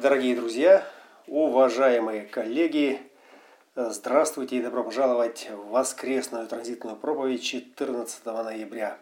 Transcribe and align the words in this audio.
Дорогие 0.00 0.36
друзья, 0.36 0.86
уважаемые 1.26 2.22
коллеги, 2.22 3.02
здравствуйте 3.74 4.58
и 4.58 4.62
добро 4.62 4.84
пожаловать 4.84 5.50
в 5.50 5.70
воскресную 5.70 6.46
транзитную 6.46 6.94
проповедь 6.94 7.42
14 7.42 8.24
ноября. 8.26 8.96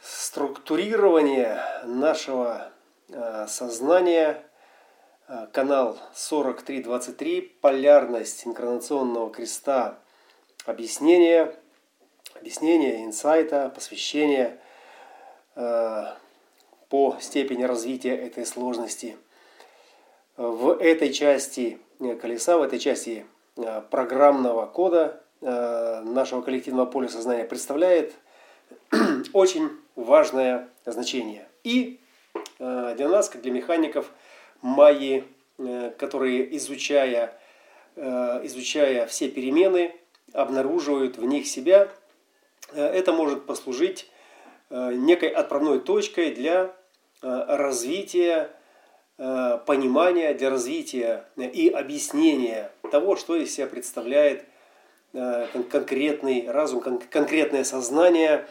Структурирование 0.00 1.62
нашего 1.84 2.72
э, 3.10 3.46
сознания, 3.46 4.42
э, 5.28 5.48
канал 5.52 5.98
4323, 6.14 7.42
полярность 7.60 8.46
инкарнационного 8.46 9.30
креста, 9.30 9.98
объяснение, 10.64 11.54
объяснение, 12.36 13.04
инсайта, 13.04 13.68
посвящение 13.68 14.58
э,– 15.56 16.06
по 16.92 17.16
степени 17.22 17.62
развития 17.62 18.14
этой 18.14 18.44
сложности. 18.44 19.16
В 20.36 20.76
этой 20.78 21.10
части 21.10 21.78
э, 22.00 22.16
колеса, 22.16 22.58
в 22.58 22.62
этой 22.62 22.78
части 22.78 23.24
э, 23.56 23.80
программного 23.90 24.66
кода 24.66 25.22
э, 25.40 26.02
нашего 26.04 26.42
коллективного 26.42 26.84
поля 26.84 27.08
сознания 27.08 27.44
представляет 27.44 28.12
очень 29.32 29.70
важное 29.96 30.68
значение. 30.84 31.48
И 31.64 31.98
для 32.58 33.08
нас, 33.08 33.30
как 33.30 33.40
для 33.40 33.52
механиков, 33.52 34.10
майи, 34.60 35.24
которые, 35.98 36.56
изучая, 36.56 37.38
изучая 37.96 39.06
все 39.06 39.28
перемены, 39.28 39.94
обнаруживают 40.32 41.16
в 41.16 41.24
них 41.24 41.46
себя, 41.46 41.88
это 42.74 43.12
может 43.12 43.46
послужить 43.46 44.10
некой 44.70 45.28
отправной 45.28 45.80
точкой 45.80 46.32
для 46.34 46.74
развития 47.22 48.50
э, 49.18 49.58
понимания, 49.66 50.34
для 50.34 50.50
развития 50.50 51.24
и 51.36 51.68
объяснения 51.68 52.70
того, 52.90 53.16
что 53.16 53.36
из 53.36 53.54
себя 53.54 53.66
представляет 53.66 54.44
э, 55.12 55.46
конкретный 55.70 56.50
разум, 56.50 56.80
конкретное 56.80 57.64
сознание 57.64 58.46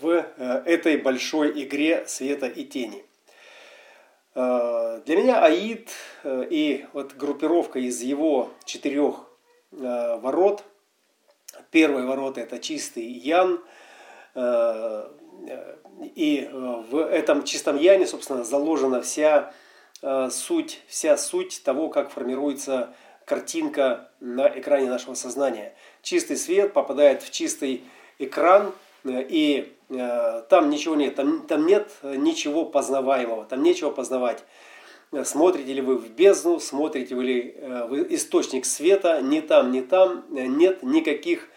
в 0.00 0.24
этой 0.64 0.96
большой 0.98 1.64
игре 1.64 2.04
света 2.06 2.46
и 2.46 2.64
тени. 2.64 3.04
Для 4.34 5.02
меня 5.16 5.44
Аид 5.44 5.90
и 6.24 6.86
вот 6.92 7.14
группировка 7.14 7.80
из 7.80 8.00
его 8.00 8.50
четырех 8.64 9.28
ворот. 9.72 10.62
Первый 11.72 12.06
ворот 12.06 12.38
это 12.38 12.60
чистый 12.60 13.02
Ян, 13.02 13.60
и 16.00 16.48
э, 16.50 16.82
в 16.90 16.96
этом 16.96 17.44
чистом 17.44 17.78
яне, 17.78 18.06
собственно, 18.06 18.44
заложена 18.44 19.02
вся 19.02 19.52
э, 20.02 20.28
суть, 20.30 20.80
вся 20.86 21.16
суть 21.16 21.62
того, 21.62 21.88
как 21.88 22.10
формируется 22.10 22.94
картинка 23.24 24.10
на 24.20 24.48
экране 24.48 24.88
нашего 24.88 25.14
сознания. 25.14 25.74
Чистый 26.02 26.36
свет 26.36 26.72
попадает 26.72 27.22
в 27.22 27.30
чистый 27.30 27.84
экран, 28.18 28.72
э, 29.04 29.24
и 29.28 29.72
там 30.48 30.70
ничего 30.70 30.94
нет, 30.94 31.16
там, 31.16 31.44
там 31.48 31.66
нет 31.66 31.90
ничего 32.04 32.64
познаваемого, 32.64 33.44
там 33.44 33.60
нечего 33.60 33.90
познавать. 33.90 34.44
Смотрите 35.24 35.72
ли 35.72 35.80
вы 35.80 35.96
в 35.96 36.08
бездну, 36.10 36.60
смотрите 36.60 37.16
ли 37.16 37.56
вы 37.88 38.06
источник 38.10 38.66
света, 38.66 39.20
ни 39.20 39.40
там, 39.40 39.72
ни 39.72 39.80
там 39.80 40.24
нет 40.30 40.84
никаких 40.84 41.48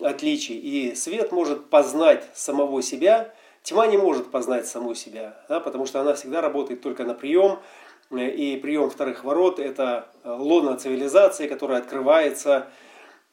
отличий. 0.00 0.56
И 0.56 0.94
свет 0.94 1.32
может 1.32 1.70
познать 1.70 2.24
самого 2.34 2.82
себя, 2.82 3.34
Тьма 3.62 3.86
не 3.86 3.96
может 3.96 4.30
познать 4.30 4.66
саму 4.66 4.94
себя, 4.94 5.36
да, 5.48 5.60
потому 5.60 5.86
что 5.86 6.00
она 6.00 6.14
всегда 6.14 6.40
работает 6.40 6.80
только 6.80 7.04
на 7.04 7.14
прием. 7.14 7.60
И 8.10 8.58
прием 8.60 8.90
вторых 8.90 9.24
ворот– 9.24 9.58
это 9.60 10.08
э, 10.22 10.30
лона 10.30 10.76
цивилизации, 10.76 11.46
которая 11.46 11.78
открывается 11.78 12.66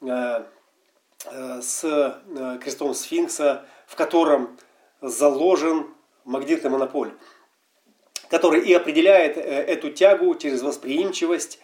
э, 0.01 0.43
э, 1.25 1.61
с 1.61 2.21
крестом 2.61 2.93
сфинкса, 2.93 3.65
в 3.87 3.95
котором 3.95 4.57
заложен 5.01 5.87
магнитный 6.23 6.69
монополь, 6.69 7.11
который 8.29 8.61
и 8.61 8.73
определяет 8.73 9.35
эту 9.37 9.89
тягу 9.89 10.35
через 10.35 10.61
восприимчивость, 10.61 11.59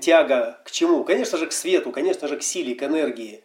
тяга 0.00 0.60
к 0.64 0.70
чему? 0.70 1.04
Конечно 1.04 1.38
же, 1.38 1.46
к 1.46 1.52
свету, 1.52 1.92
конечно 1.92 2.26
же, 2.26 2.38
к 2.38 2.42
силе, 2.42 2.74
к 2.74 2.82
энергии. 2.82 3.44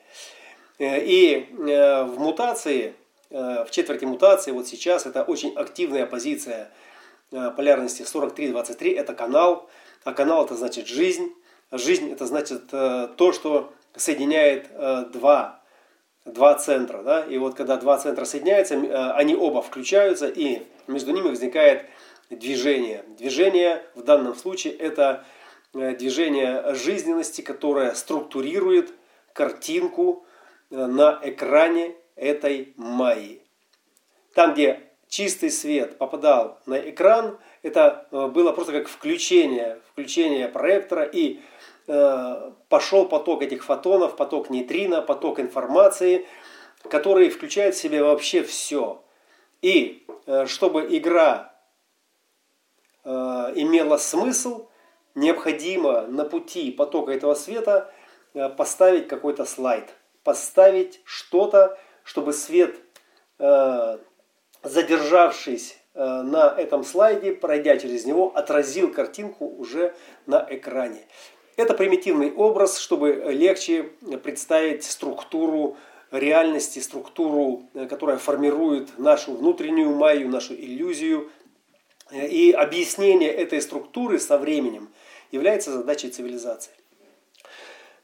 И 0.79 1.49
в 1.51 2.15
мутации– 2.17 2.95
Э, 3.02 3.02
в 3.33 3.71
четверти 3.71 4.05
мутации, 4.05 4.51
вот 4.51 4.67
сейчас 4.67 5.07
это 5.07 5.23
очень 5.23 5.53
активная 5.55 6.05
позиция 6.05 6.69
э, 7.31 7.51
полярности 7.55 8.03
43-23, 8.03 8.95
это 8.95 9.13
канал, 9.15 9.69
а 10.03 10.13
канал 10.13 10.45
это 10.45 10.55
значит 10.55 10.87
жизнь, 10.87 11.33
жизнь 11.71 12.11
это 12.11 12.27
значит 12.27 12.65
э, 12.71 13.09
то, 13.17 13.33
что 13.33 13.73
соединяет 13.95 14.69
два, 15.11 15.61
два 16.25 16.55
центра, 16.55 17.03
да? 17.03 17.25
и 17.25 17.37
вот 17.37 17.55
когда 17.55 17.77
два 17.77 17.97
центра 17.97 18.25
соединяются, 18.25 18.75
они 19.15 19.35
оба 19.35 19.61
включаются, 19.61 20.27
и 20.27 20.63
между 20.87 21.11
ними 21.11 21.29
возникает 21.29 21.85
движение. 22.31 23.03
Движение 23.17 23.83
в 23.93 24.03
данном 24.03 24.35
случае 24.35 24.73
это 24.73 25.25
движение 25.73 26.73
жизненности, 26.73 27.41
которое 27.41 27.93
структурирует 27.93 28.93
картинку 29.33 30.25
на 30.71 31.19
экране 31.21 31.95
этой 32.15 32.73
майи. 32.77 33.41
Там, 34.33 34.53
где 34.53 34.81
чистый 35.07 35.51
свет 35.51 35.97
попадал 35.97 36.59
на 36.65 36.77
экран, 36.89 37.37
это 37.61 38.07
э, 38.11 38.27
было 38.27 38.51
просто 38.51 38.73
как 38.73 38.87
включение, 38.87 39.79
включение 39.91 40.47
проектора, 40.47 41.03
и 41.03 41.39
э, 41.87 42.51
пошел 42.69 43.07
поток 43.07 43.43
этих 43.43 43.63
фотонов, 43.63 44.15
поток 44.15 44.49
нейтрино, 44.49 45.01
поток 45.01 45.39
информации, 45.39 46.25
который 46.89 47.29
включает 47.29 47.75
в 47.75 47.79
себя 47.79 48.03
вообще 48.03 48.43
все. 48.43 49.03
И 49.61 50.05
э, 50.25 50.45
чтобы 50.47 50.87
игра 50.89 51.53
э, 53.03 53.09
имела 53.55 53.97
смысл, 53.97 54.67
необходимо 55.15 56.07
на 56.07 56.25
пути 56.25 56.71
потока 56.71 57.11
этого 57.11 57.35
света 57.35 57.93
э, 58.33 58.49
поставить 58.49 59.07
какой-то 59.07 59.45
слайд, 59.45 59.93
поставить 60.23 61.01
что-то, 61.05 61.77
чтобы 62.03 62.33
свет, 62.33 62.75
э, 63.39 63.97
задержавшись 64.61 65.77
э, 65.93 66.21
на 66.21 66.55
этом 66.57 66.83
слайде, 66.83 67.33
пройдя 67.33 67.77
через 67.77 68.05
него, 68.05 68.31
отразил 68.35 68.91
картинку 68.91 69.45
уже 69.45 69.95
на 70.25 70.45
экране. 70.49 71.05
Это 71.55 71.73
примитивный 71.73 72.31
образ, 72.33 72.79
чтобы 72.79 73.13
легче 73.29 73.83
представить 74.23 74.83
структуру 74.83 75.77
реальности, 76.11 76.79
структуру, 76.79 77.69
э, 77.73 77.87
которая 77.87 78.17
формирует 78.17 78.97
нашу 78.97 79.33
внутреннюю 79.33 79.91
майю, 79.91 80.29
нашу 80.29 80.53
иллюзию. 80.53 81.29
И 82.11 82.51
объяснение 82.51 83.31
этой 83.31 83.59
структуры 83.59 84.19
со 84.19 84.37
временем 84.37 84.89
является 85.31 85.71
задачей 85.71 86.11
цивилизации. 86.11 86.73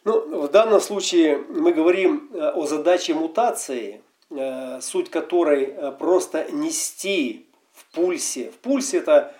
Ну, 0.06 0.48
в 0.48 0.50
данном 0.50 0.80
случае 0.80 1.38
мы 1.50 1.74
говорим 1.74 2.30
э, 2.34 2.52
о 2.52 2.66
задаче 2.66 3.14
мутации, 3.14 4.02
э, 4.30 4.80
суть 4.82 5.10
которой 5.12 5.66
э, 5.66 5.92
просто 5.92 6.50
нести 6.52 7.48
в 7.74 7.86
пульсе. 7.94 8.52
В 8.52 8.58
пульсе 8.60 9.00
это 9.00 9.36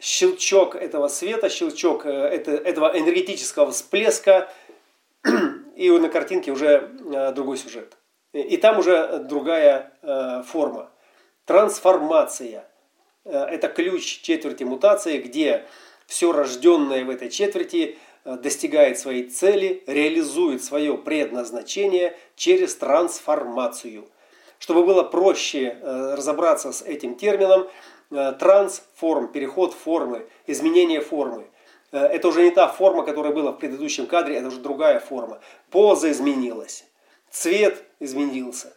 щелчок 0.00 0.74
этого 0.74 1.08
света, 1.08 1.50
щелчок 1.50 2.06
этого 2.06 2.98
энергетического 2.98 3.72
всплеска, 3.72 4.50
и 5.76 5.90
на 5.90 6.08
картинке 6.08 6.50
уже 6.50 6.90
другой 7.34 7.58
сюжет. 7.58 7.96
И 8.32 8.56
там 8.56 8.78
уже 8.78 9.18
другая 9.18 9.92
форма. 10.46 10.90
Трансформация. 11.44 12.66
Это 13.24 13.68
ключ 13.68 14.22
четверти 14.22 14.64
мутации, 14.64 15.18
где 15.18 15.66
все 16.06 16.32
рожденное 16.32 17.04
в 17.04 17.10
этой 17.10 17.28
четверти– 17.28 17.98
достигает 18.24 18.98
своей 18.98 19.28
цели, 19.28 19.82
реализует 19.86 20.62
свое 20.62 20.96
предназначение 20.96 22.16
через 22.36 22.74
трансформацию. 22.76 24.06
Чтобы 24.58 24.84
было 24.84 25.02
проще 25.02 25.76
э, 25.80 26.14
разобраться 26.14 26.72
с 26.72 26.82
этим 26.82 27.16
термином, 27.16 27.68
э, 28.10 28.32
трансформ, 28.38 29.28
переход 29.28 29.74
формы, 29.74 30.26
изменение 30.46 31.00
формы. 31.00 31.46
Это 31.90 32.28
уже 32.28 32.42
не 32.42 32.50
та 32.50 32.68
форма, 32.68 33.02
которая 33.02 33.34
была 33.34 33.52
в 33.52 33.58
предыдущем 33.58 34.06
кадре, 34.06 34.36
это 34.36 34.48
уже 34.48 34.60
другая 34.60 34.98
форма. 34.98 35.40
Поза 35.70 36.10
изменилась, 36.10 36.86
цвет 37.30 37.84
изменился, 38.00 38.72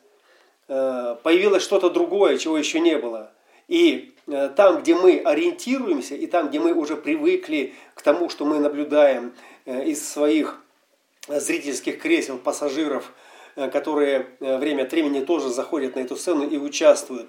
появилось 0.67 1.63
что-то 1.63 1.89
другое, 1.89 2.37
чего 2.37 2.57
еще 2.57 2.81
не 2.81 2.97
было. 2.97 3.31
И 3.69 4.14
Э, 4.14 4.14
там, 4.25 4.81
где 4.81 4.95
мы 4.95 5.19
ориентируемся, 5.19 6.15
и 6.15 6.25
там, 6.25 6.49
где 6.49 6.59
мы 6.59 6.73
уже 6.73 6.95
привыкли 6.95 7.73
к 7.93 8.01
тому, 8.01 8.29
что 8.29 8.45
мы 8.45 8.59
наблюдаем 8.59 9.33
э, 9.65 9.85
из 9.85 10.07
своих 10.07 10.61
зрительских 11.27 11.99
кресел 11.99 12.37
пассажиров, 12.37 13.13
э, 13.55 13.69
которые 13.69 14.27
время 14.39 14.83
от 14.83 14.91
времени 14.91 15.23
тоже 15.23 15.49
заходят 15.49 15.95
на 15.95 15.99
эту 15.99 16.15
сцену 16.15 16.47
и 16.47 16.57
участвуют. 16.57 17.27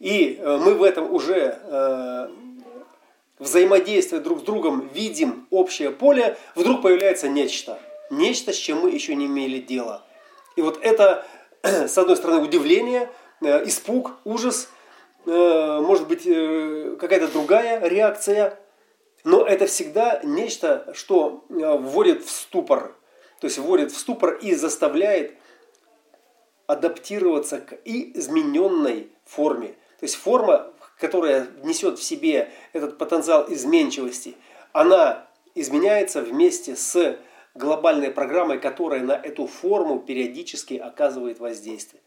и 0.00 0.38
э, 0.40 0.58
мы 0.64 0.74
в 0.74 0.82
этом 0.82 1.12
уже 1.12 1.58
э, 1.62 2.28
взаимодействуя 3.38 4.20
друг 4.20 4.40
с 4.40 4.42
другом, 4.42 4.88
видим 4.94 5.46
общее 5.50 5.90
поле, 5.90 6.38
вдруг 6.54 6.82
появляется 6.82 7.28
нечто. 7.28 7.78
Нечто, 8.10 8.52
с 8.52 8.56
чем 8.56 8.80
мы 8.80 8.90
еще 8.90 9.14
не 9.14 9.26
имели 9.26 9.58
дела. 9.58 10.04
И 10.56 10.62
вот 10.62 10.78
это, 10.82 11.26
с 11.62 11.96
одной 11.98 12.16
стороны, 12.16 12.42
удивление, 12.42 13.10
э, 13.42 13.66
испуг, 13.68 14.12
ужас, 14.24 14.68
может 15.26 16.08
быть, 16.08 16.24
какая-то 16.98 17.28
другая 17.28 17.86
реакция, 17.88 18.58
но 19.24 19.44
это 19.46 19.66
всегда 19.66 20.20
нечто, 20.22 20.92
что 20.94 21.44
вводит 21.48 22.24
в 22.24 22.30
ступор. 22.30 22.94
То 23.40 23.46
есть 23.46 23.58
вводит 23.58 23.92
в 23.92 23.98
ступор 23.98 24.34
и 24.34 24.54
заставляет 24.54 25.34
адаптироваться 26.66 27.60
к 27.60 27.78
измененной 27.84 29.10
форме. 29.24 29.68
То 29.98 30.04
есть 30.04 30.16
форма, 30.16 30.72
которая 30.98 31.46
несет 31.62 31.98
в 31.98 32.02
себе 32.02 32.50
этот 32.72 32.96
потенциал 32.96 33.46
изменчивости, 33.52 34.36
она 34.72 35.26
изменяется 35.54 36.20
вместе 36.20 36.74
с 36.74 37.18
глобальной 37.54 38.10
программой, 38.10 38.58
которая 38.58 39.02
на 39.02 39.12
эту 39.12 39.46
форму 39.46 40.00
периодически 40.00 40.74
оказывает 40.74 41.38
воздействие. 41.38 42.02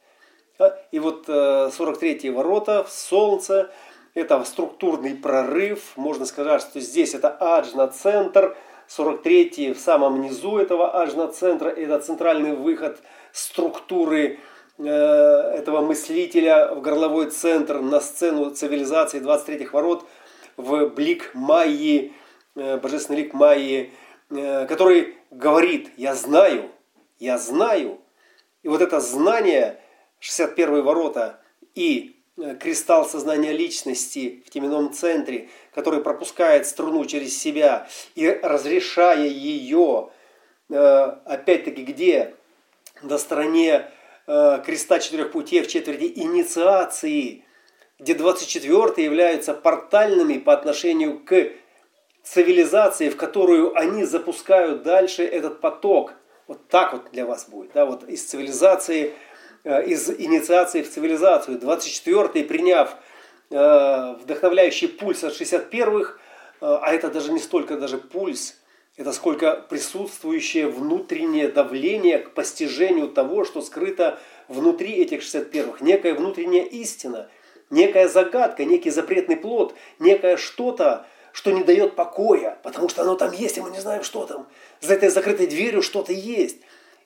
И 0.92 1.00
вот 1.00 1.28
43-е 1.28 2.32
ворота, 2.32 2.86
Солнце, 2.90 3.70
это 4.14 4.44
структурный 4.44 5.16
прорыв, 5.16 5.96
можно 5.96 6.26
сказать, 6.26 6.62
что 6.62 6.80
здесь 6.80 7.14
это 7.14 7.30
аджна-центр, 7.30 8.58
43-й 8.90 9.74
в 9.74 9.80
самом 9.80 10.22
низу 10.22 10.58
этого 10.58 11.02
аджна-центра, 11.02 11.70
это 11.70 12.00
центральный 12.00 12.56
выход 12.56 13.00
структуры 13.32 14.40
Э, 14.80 15.56
этого 15.58 15.82
мыслителя 15.82 16.76
в 16.76 16.82
горловой 16.82 17.32
центр 17.32 17.80
на 17.80 18.00
сцену 18.00 18.52
цивилизации 18.52 19.20
23-х 19.20 19.72
ворот 19.74 20.06
в 20.56 20.90
блик 20.90 21.32
Майи, 21.34 22.14
э, 22.56 22.78
божественный 22.78 23.24
лик 23.24 23.34
Майи, 23.34 23.92
э, 24.30 24.68
который 24.68 25.18
говорит 25.32 25.90
«Я 25.98 26.14
знаю, 26.14 26.70
я 27.18 27.40
знаю». 27.40 28.00
И 28.62 28.68
вот 28.68 28.82
это 28.82 29.00
знание, 29.00 29.82
61 30.20 30.84
ворота 30.84 31.40
и 31.76 32.16
кристалл 32.60 33.06
сознания 33.06 33.52
личности 33.52 34.44
в 34.46 34.50
теменном 34.50 34.94
центре, 34.94 35.50
который 35.74 36.02
пропускает 36.02 36.68
струну 36.68 37.06
через 37.06 37.38
себя 37.38 37.88
и 38.16 38.28
разрешая 38.28 39.28
ее, 39.28 40.10
опять-таки 40.70 41.84
где? 41.84 42.36
На 43.02 43.18
стороне 43.18 43.92
Э, 44.30 44.62
креста 44.64 45.00
четырех 45.00 45.32
путей 45.32 45.62
в 45.62 45.68
четверти 45.70 46.12
инициации, 46.20 47.46
где 47.98 48.14
24 48.14 49.06
являются 49.06 49.54
портальными 49.54 50.38
по 50.38 50.52
отношению 50.52 51.20
к 51.20 51.52
цивилизации, 52.24 53.08
в 53.08 53.16
которую 53.16 53.78
они 53.78 54.04
запускают 54.04 54.84
дальше 54.84 55.24
этот 55.24 55.62
поток. 55.62 56.12
Вот 56.48 56.68
так 56.68 56.92
вот 56.92 57.10
для 57.12 57.26
вас 57.26 57.48
будет. 57.48 57.72
Да, 57.74 57.86
вот 57.86 58.04
из 58.04 58.26
цивилизации, 58.26 59.06
э, 59.06 59.12
из 59.86 60.10
инициации 60.10 60.82
в 60.82 60.90
цивилизацию. 60.90 61.58
24 61.58 62.44
приняв 62.46 62.96
э, 63.50 64.16
вдохновляющий 64.22 64.88
пульс 64.88 65.24
от 65.24 65.34
61-х, 65.34 66.18
а 66.60 66.92
это 66.92 67.10
даже 67.10 67.32
не 67.32 67.40
столько 67.40 67.78
даже 67.78 67.98
пульс, 67.98 68.56
это 68.98 69.14
сколько 69.14 69.56
присутствующее 69.70 70.68
внутреннее 70.68 71.50
давление 71.50 72.18
к 72.18 72.32
постижению 72.32 73.10
того, 73.10 73.46
что 73.46 73.62
скрыто 73.62 74.20
внутри 74.48 74.94
этих 74.94 75.22
61-х. 75.22 75.86
Некая 75.86 76.16
внутренняя 76.16 76.64
истина, 76.64 77.30
некая 77.70 78.08
загадка, 78.08 78.66
некий 78.66 78.90
запретный 78.90 79.38
плод, 79.38 79.76
некое 80.00 80.36
что-то, 80.36 81.06
что 81.32 81.52
не 81.52 81.64
дает 81.64 81.96
покоя, 81.96 82.58
потому 82.64 82.90
что 82.90 83.04
оно 83.04 83.16
там 83.16 83.32
есть, 83.32 83.58
и 83.58 83.62
мы 83.62 83.70
не 83.70 83.80
знаем, 83.80 84.04
что 84.04 84.26
там. 84.26 84.48
За 84.82 84.96
этой 84.96 85.10
закрытой 85.10 85.46
дверью 85.46 85.84
что-то 85.84 86.12
есть. 86.12 86.58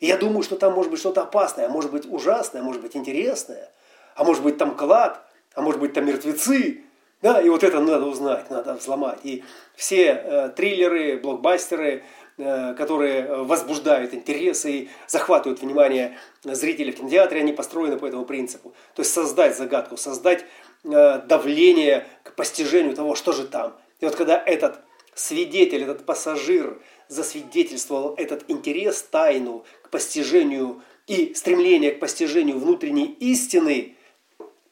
И 0.01 0.07
я 0.07 0.17
думаю, 0.17 0.43
что 0.43 0.57
там 0.57 0.73
может 0.73 0.91
быть 0.91 0.99
что-то 0.99 1.21
опасное, 1.21 1.67
а 1.67 1.69
может 1.69 1.91
быть 1.91 2.05
ужасное, 2.11 2.61
а 2.61 2.63
может 2.65 2.81
быть 2.81 2.97
интересное, 2.97 3.69
а 4.15 4.23
может 4.23 4.43
быть 4.43 4.57
там 4.57 4.75
клад, 4.75 5.23
а 5.53 5.61
может 5.61 5.79
быть 5.79 5.93
там 5.93 6.05
мертвецы, 6.05 6.83
да, 7.21 7.39
и 7.39 7.49
вот 7.49 7.63
это 7.63 7.79
надо 7.79 8.07
узнать, 8.07 8.49
надо 8.49 8.73
взломать. 8.73 9.19
И 9.23 9.43
все 9.75 10.05
э, 10.07 10.49
триллеры, 10.55 11.19
блокбастеры, 11.19 12.03
э, 12.39 12.73
которые 12.73 13.43
возбуждают 13.43 14.15
интересы 14.15 14.71
и 14.71 14.89
захватывают 15.05 15.61
внимание 15.61 16.17
зрителей 16.43 16.91
в 16.91 16.97
кинотеатре, 16.97 17.41
они 17.41 17.53
построены 17.53 17.97
по 17.97 18.07
этому 18.07 18.25
принципу. 18.25 18.73
То 18.95 19.03
есть 19.03 19.13
создать 19.13 19.55
загадку, 19.55 19.97
создать 19.97 20.45
э, 20.83 21.19
давление 21.27 22.07
к 22.23 22.33
постижению 22.33 22.95
того, 22.95 23.13
что 23.13 23.33
же 23.33 23.45
там. 23.45 23.77
И 23.99 24.05
вот 24.05 24.15
когда 24.15 24.41
этот 24.43 24.79
свидетель, 25.13 25.83
этот 25.83 26.07
пассажир 26.07 26.81
засвидетельствовал 27.11 28.15
этот 28.17 28.49
интерес, 28.49 29.01
тайну 29.03 29.63
к 29.83 29.89
постижению 29.89 30.81
и 31.07 31.33
стремление 31.33 31.91
к 31.91 31.99
постижению 31.99 32.57
внутренней 32.57 33.15
истины– 33.19 33.95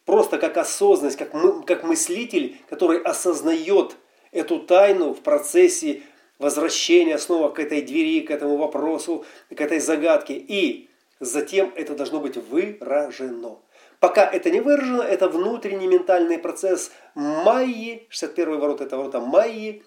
просто 0.09 0.39
как 0.39 0.57
осознанность, 0.57 1.19
как, 1.19 1.35
мы, 1.35 1.61
как 1.61 1.83
мыслитель, 1.83 2.57
который 2.67 2.99
осознает 2.99 3.95
эту 4.31 4.57
тайну 4.57 5.13
в 5.13 5.19
процессе 5.21 6.01
возвращения 6.39 7.19
снова 7.19 7.49
к 7.49 7.59
этой 7.59 7.83
двери, 7.83 8.21
к 8.21 8.31
этому 8.31 8.57
вопросу, 8.57 9.23
к 9.55 9.61
этой 9.61 9.79
загадке. 9.79 10.33
И 10.33 10.89
затем 11.19 11.71
это 11.75 11.93
должно 11.93 12.19
быть 12.19 12.37
выражено. 12.37 13.59
Пока 13.99 14.25
это 14.25 14.49
не 14.49 14.61
выражено, 14.61 15.03
это 15.03 15.29
внутренний 15.29 15.85
ментальный 15.85 16.39
процесс 16.39 16.91
Майи, 17.13 18.07
61 18.09 18.59
ворот 18.59 18.81
это 18.81 18.97
ворота 18.97 19.19
Майи, 19.19 19.83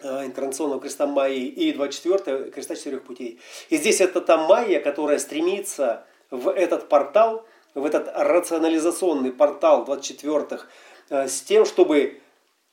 э, 0.00 0.26
инкарнационного 0.26 0.80
креста 0.80 1.06
Майи 1.06 1.46
и 1.46 1.72
24 1.72 2.50
креста 2.50 2.76
четырех 2.76 3.02
путей. 3.04 3.40
И 3.68 3.76
здесь 3.76 4.00
это 4.00 4.20
та 4.20 4.36
Майя, 4.36 4.80
которая 4.80 5.18
стремится 5.18 6.04
в 6.30 6.48
этот 6.48 6.88
портал– 6.88 7.46
в 7.78 7.84
этот 7.84 8.10
рационализационный 8.14 9.32
портал 9.32 9.84
24-х 9.84 10.66
э, 11.10 11.28
с 11.28 11.42
тем, 11.42 11.64
чтобы 11.64 12.20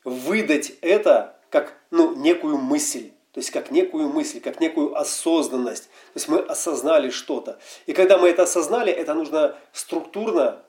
выдать 0.03 0.73
это 0.81 1.35
как 1.49 1.73
ну, 1.91 2.15
некую 2.15 2.57
мысль. 2.57 3.11
То 3.31 3.39
есть 3.39 3.51
как 3.51 3.69
некую 3.69 4.07
мысль, 4.09 4.39
как 4.39 4.61
некую 4.61 4.97
осознанность. 4.97 5.83
То 5.83 6.17
есть 6.17 6.27
мы 6.27 6.39
осознали 6.39 7.09
что-то. 7.09 7.59
И 7.85 7.93
когда 7.93 8.17
мы 8.17 8.29
это 8.29 8.43
осознали, 8.43 8.91
это 8.91 9.13
нужно 9.13 9.57
структурно 9.73 10.63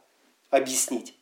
объяснить. 0.50 1.14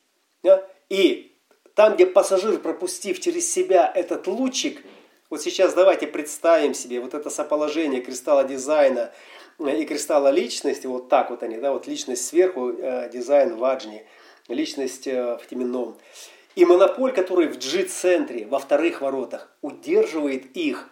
Да? 0.43 0.67
И 0.89 1.37
там, 1.75 1.95
где 1.95 2.07
пассажир, 2.07 2.59
пропустив 2.59 3.21
через 3.21 3.51
себя 3.51 3.91
этот 3.95 4.27
лучик, 4.27 4.83
вот 5.31 5.43
сейчас 5.43 5.75
давайте 5.75 6.07
представим 6.07 6.75
себе 6.75 7.01
вот 7.01 7.15
это 7.15 7.31
соположение 7.31 8.01
кристалла 8.01 8.45
дизайна– 8.45 9.13
и 9.59 9.85
кристалла 9.85 10.31
личности, 10.31 10.87
вот 10.87 11.09
так 11.09 11.31
вот 11.31 11.43
они, 11.43 11.57
да, 11.57 11.73
вот 11.73 11.87
личность 11.87 12.27
сверху, 12.27 12.71
э, 12.71 13.09
дизайн 13.13 13.57
в 13.57 13.65
аджне, 13.65 14.05
личность 14.49 15.07
э, 15.07 15.39
в 15.39 15.47
теменном. 15.47 15.97
И 16.57 16.65
монополь, 16.65 17.13
который 17.13 17.49
в 17.49 17.59
G-центре, 17.59 18.47
во 18.47 18.59
вторых 18.59 19.01
воротах, 19.01 19.51
удерживает 19.61 20.57
их 20.57 20.91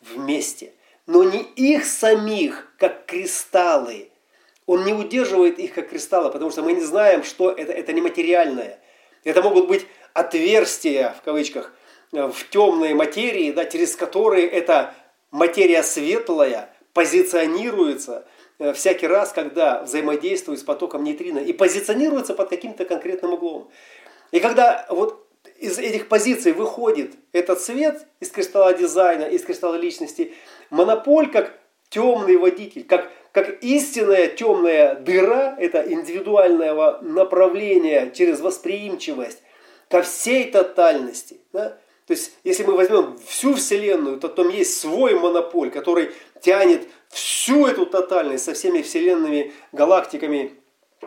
вместе. 0.00 0.72
Но 1.06 1.22
не 1.24 1.42
их 1.42 1.84
самих, 1.84 2.72
как 2.78 3.06
кристаллы. 3.06 4.10
Он 4.66 4.84
не 4.84 4.92
удерживает 4.92 5.60
их 5.60 5.74
как 5.74 5.90
кристаллы, 5.90 6.30
потому 6.30 6.50
что 6.50 6.62
мы 6.62 6.72
не 6.72 6.80
знаем, 6.80 7.22
что 7.22 7.52
это, 7.52 7.72
это 7.72 7.92
нематериальное. 7.92 8.80
Это 9.22 9.42
могут 9.42 9.68
быть 9.68 9.86
отверстия, 10.12 11.14
в 11.20 11.22
кавычках, 11.22 11.72
э, 11.72 11.75
в 12.12 12.48
темной 12.50 12.94
материи, 12.94 13.52
да, 13.52 13.64
через 13.64 13.96
которые 13.96 14.46
эта 14.46 14.94
материя 15.30 15.82
светлая– 15.82 16.70
позиционируется 16.96 18.24
э, 18.58 18.72
всякий 18.72 19.06
раз, 19.06 19.30
когда 19.30 19.82
взаимодействует 19.82 20.60
с 20.60 20.62
потоком 20.62 21.04
нейтрино 21.04 21.40
и 21.40 21.52
позиционируется 21.52 22.32
под 22.32 22.48
каким-то 22.48 22.86
конкретным 22.86 23.34
углом. 23.34 23.70
И 24.30 24.40
когда 24.40 24.86
вот 24.88 25.28
из 25.58 25.78
этих 25.78 26.08
позиций 26.08 26.52
выходит 26.52 27.12
этот 27.32 27.60
свет 27.60 28.06
из 28.20 28.30
кристалла 28.30 28.72
дизайна, 28.72 29.24
из 29.24 29.44
кристалла 29.44 29.74
личности, 29.74 30.32
монополь 30.70 31.30
как 31.30 31.52
темный 31.90 32.38
водитель, 32.38 32.84
как, 32.84 33.10
как 33.30 33.62
истинная 33.62 34.28
темная 34.28 34.94
дыра, 34.94 35.54
это 35.58 35.84
индивидуального 35.86 37.00
направления 37.02 38.10
через 38.10 38.40
восприимчивость 38.40 39.42
ко 39.90 40.00
всей 40.00 40.50
тотальности. 40.50 41.42
Да? 41.52 41.76
То 42.06 42.12
есть, 42.12 42.32
если 42.44 42.62
мы 42.62 42.74
возьмем 42.74 43.18
всю 43.26 43.54
Вселенную, 43.54 44.20
то 44.20 44.28
там 44.28 44.48
есть 44.48 44.78
свой 44.78 45.18
монополь, 45.18 45.70
который 45.70 46.12
тянет 46.40 46.86
всю 47.08 47.66
эту 47.66 47.84
тотальность 47.84 48.44
со 48.44 48.54
всеми 48.54 48.82
вселенными 48.82 49.52
галактиками 49.72 50.52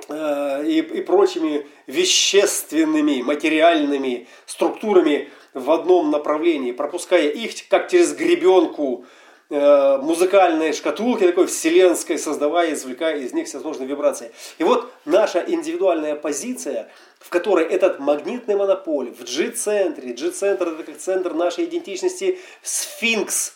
э, 0.09 0.65
и, 0.65 0.79
и 0.79 1.01
прочими 1.01 1.65
вещественными, 1.87 3.21
материальными 3.21 4.27
структурами 4.45 5.29
в 5.53 5.71
одном 5.71 6.11
направлении, 6.11 6.73
пропуская 6.73 7.29
их 7.29 7.51
как 7.69 7.89
через 7.89 8.13
гребенку 8.13 9.05
э, 9.49 9.97
музыкальной 9.97 10.73
шкатулки, 10.73 11.25
такой 11.25 11.47
вселенской, 11.47 12.17
создавая, 12.17 12.73
извлекая 12.73 13.17
из 13.17 13.33
них 13.33 13.47
всевозможные 13.47 13.87
вибрации. 13.87 14.31
И 14.57 14.63
вот 14.63 14.91
наша 15.05 15.39
индивидуальная 15.39 16.15
позиция, 16.15 16.89
в 17.19 17.29
которой 17.29 17.65
этот 17.65 17.99
магнитный 17.99 18.55
монополь 18.55 19.11
в 19.11 19.23
G-центре, 19.23 20.13
G-центр 20.13 20.69
это 20.69 20.83
как 20.83 20.97
центр 20.97 21.33
нашей 21.33 21.65
идентичности, 21.65 22.39
сфинкс, 22.61 23.53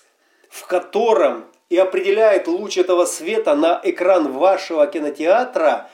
в 0.50 0.65
котором 0.67 1.45
и 1.69 1.77
определяет 1.77 2.47
луч 2.47 2.77
этого 2.77 3.05
света 3.05 3.55
на 3.55 3.81
экран 3.83 4.31
вашего 4.31 4.85
кинотеатра, 4.85 5.89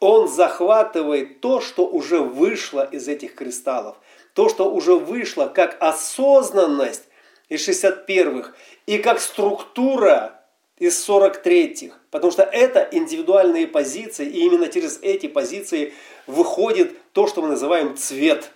он 0.00 0.28
захватывает 0.28 1.40
то, 1.40 1.60
что 1.60 1.86
уже 1.86 2.20
вышло 2.20 2.84
из 2.84 3.08
этих 3.08 3.34
кристаллов, 3.34 3.96
то, 4.34 4.48
что 4.48 4.70
уже 4.70 4.94
вышло 4.94 5.46
как 5.46 5.76
осознанность 5.80 7.04
из 7.48 7.68
61-х 7.68 8.52
и 8.86 8.98
как 8.98 9.20
структура 9.20 10.40
из 10.78 11.08
43-х. 11.08 11.96
Потому 12.10 12.32
что 12.32 12.42
это 12.42 12.86
индивидуальные 12.92 13.66
позиции, 13.66 14.26
и 14.26 14.44
именно 14.44 14.68
через 14.68 14.98
эти 15.02 15.26
позиции 15.26 15.94
выходит 16.26 16.96
то, 17.12 17.26
что 17.26 17.42
мы 17.42 17.48
называем 17.48 17.96
цвет. 17.96 18.52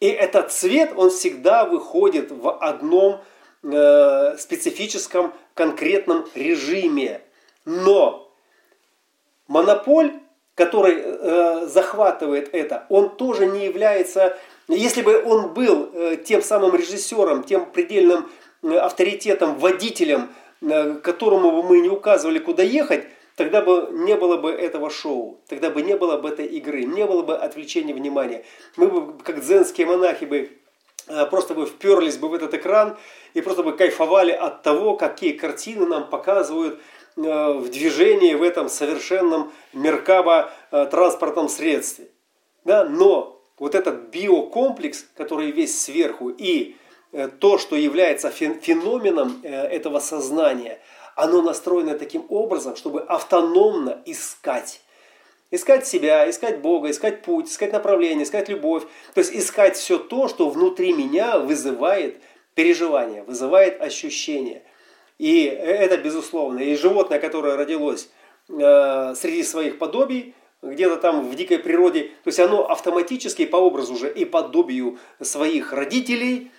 И 0.00 0.08
этот 0.08 0.52
цвет, 0.52 0.92
он 0.96 1.10
всегда 1.10 1.64
выходит 1.64 2.30
в 2.30 2.50
одном 2.58 3.20
э, 3.62 4.36
специфическом 4.38 5.34
конкретном 5.54 6.26
режиме. 6.34 7.20
Но 7.66 8.32
монополь, 9.46 10.12
который 10.54 10.94
э, 10.96 11.66
захватывает 11.66 12.48
это, 12.54 12.86
он 12.88 13.14
тоже 13.16 13.46
не 13.46 13.66
является, 13.66 14.38
если 14.76 15.02
бы 15.02 15.22
он 15.24 15.52
был 15.52 15.90
э, 15.92 16.16
тем 16.24 16.42
самым 16.42 16.74
режиссером, 16.74 17.42
тем 17.42 17.66
предельным 17.66 18.30
э, 18.62 18.76
авторитетом, 18.76 19.58
водителем, 19.58 20.30
э, 20.62 20.94
которому 21.02 21.50
бы 21.50 21.62
мы 21.62 21.80
не 21.80 21.88
указывали, 21.88 22.38
куда 22.38 22.62
ехать, 22.62 23.06
тогда 23.36 23.62
бы 23.62 23.88
не 23.90 24.14
было 24.14 24.36
бы 24.36 24.50
этого 24.50 24.90
шоу, 24.90 25.40
тогда 25.48 25.70
бы 25.70 25.82
не 25.82 25.96
было 25.96 26.18
бы 26.18 26.28
этой 26.28 26.46
игры, 26.46 26.84
не 26.84 27.04
было 27.04 27.22
бы 27.22 27.36
отвлечения 27.36 27.94
внимания. 27.94 28.44
Мы 28.76 28.86
бы, 28.86 29.18
как 29.18 29.40
дзенские 29.40 29.86
монахи, 29.86 30.24
бы 30.24 30.50
просто 31.30 31.54
бы 31.54 31.66
вперлись 31.66 32.18
бы 32.18 32.28
в 32.28 32.34
этот 32.34 32.54
экран 32.54 32.96
и 33.34 33.40
просто 33.40 33.64
бы 33.64 33.72
кайфовали 33.72 34.30
от 34.30 34.62
того, 34.62 34.96
какие 34.96 35.32
картины 35.32 35.86
нам 35.86 36.08
показывают 36.08 36.80
в 37.16 37.68
движении 37.70 38.34
в 38.34 38.42
этом 38.42 38.68
совершенном 38.68 39.52
меркаба 39.72 40.52
транспортном 40.70 41.48
средстве. 41.48 42.06
Да? 42.64 42.84
Но 42.84 43.39
вот 43.60 43.76
этот 43.76 44.08
биокомплекс, 44.10 45.06
который 45.14 45.52
весь 45.52 45.80
сверху, 45.80 46.30
и 46.30 46.76
э, 47.12 47.28
то, 47.28 47.58
что 47.58 47.76
является 47.76 48.30
феноменом 48.30 49.40
этого 49.44 50.00
сознания, 50.00 50.80
оно 51.14 51.42
настроено 51.42 51.96
таким 51.96 52.24
образом, 52.30 52.74
чтобы 52.74 53.02
автономно 53.02 54.02
искать. 54.06 54.80
Искать 55.52 55.86
себя, 55.86 56.30
искать 56.30 56.60
Бога, 56.60 56.90
искать 56.90 57.22
путь, 57.22 57.48
искать 57.48 57.72
направление, 57.72 58.24
искать 58.24 58.48
любовь. 58.48 58.84
То 59.14 59.20
есть 59.20 59.34
искать 59.34 59.76
все 59.76 59.98
то, 59.98 60.28
что 60.28 60.48
внутри 60.48 60.92
меня 60.92 61.38
вызывает 61.38 62.20
переживание, 62.54 63.24
вызывает 63.24 63.80
ощущение. 63.80 64.62
И 65.18 65.44
это 65.44 65.98
безусловно. 65.98 66.60
И 66.60 66.76
животное, 66.76 67.18
которое 67.18 67.56
родилось 67.56 68.08
э, 68.48 69.14
среди 69.16 69.42
своих 69.42 69.78
подобий, 69.78 70.34
где-то 70.62 70.96
там 70.96 71.28
в 71.28 71.34
дикой 71.34 71.58
природе, 71.58 72.04
то 72.24 72.28
есть 72.28 72.40
оно 72.40 72.68
автоматически 72.68 73.46
по 73.46 73.56
образу 73.56 73.96
же 73.96 74.12
и 74.12 74.24
подобию 74.24 74.98
своих 75.20 75.72
родителей, 75.72 76.50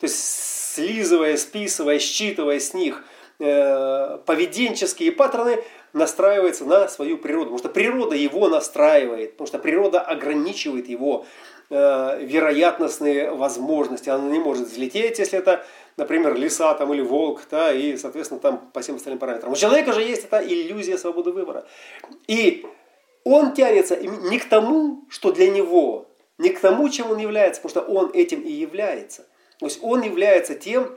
то 0.00 0.06
есть 0.06 0.74
слизывая, 0.74 1.36
списывая, 1.36 1.98
считывая 1.98 2.60
с 2.60 2.74
них 2.74 3.04
э, 3.38 4.18
поведенческие 4.26 5.12
паттерны, 5.12 5.62
настраивается 5.92 6.66
на 6.66 6.88
свою 6.88 7.16
природу. 7.16 7.44
Потому 7.44 7.58
что 7.58 7.68
природа 7.70 8.14
его 8.14 8.48
настраивает, 8.48 9.32
потому 9.32 9.46
что 9.46 9.58
природа 9.58 10.00
ограничивает 10.00 10.88
его 10.88 11.24
Э, 11.68 12.20
вероятностные 12.22 13.32
возможности. 13.32 14.08
Она 14.08 14.30
не 14.30 14.38
может 14.38 14.68
взлететь, 14.68 15.18
если 15.18 15.40
это, 15.40 15.66
например, 15.96 16.36
лиса 16.36 16.72
там, 16.74 16.94
или 16.94 17.00
волк, 17.00 17.42
да, 17.50 17.72
и, 17.72 17.96
соответственно, 17.96 18.38
там 18.38 18.70
по 18.72 18.82
всем 18.82 18.96
остальным 18.96 19.18
параметрам. 19.18 19.50
У 19.50 19.56
человека 19.56 19.92
же 19.92 20.00
есть 20.00 20.26
эта 20.26 20.38
иллюзия 20.38 20.96
свободы 20.96 21.32
выбора. 21.32 21.66
И 22.28 22.64
он 23.26 23.54
тянется 23.54 23.96
не 23.96 24.38
к 24.38 24.48
тому, 24.48 25.04
что 25.08 25.32
для 25.32 25.50
него, 25.50 26.06
не 26.38 26.50
к 26.50 26.60
тому, 26.60 26.88
чем 26.88 27.10
он 27.10 27.18
является, 27.18 27.60
потому 27.60 27.86
что 27.86 27.92
он 27.92 28.10
этим 28.14 28.40
и 28.42 28.52
является. 28.52 29.26
То 29.58 29.66
есть 29.66 29.80
он 29.82 30.02
является 30.02 30.54
тем, 30.54 30.96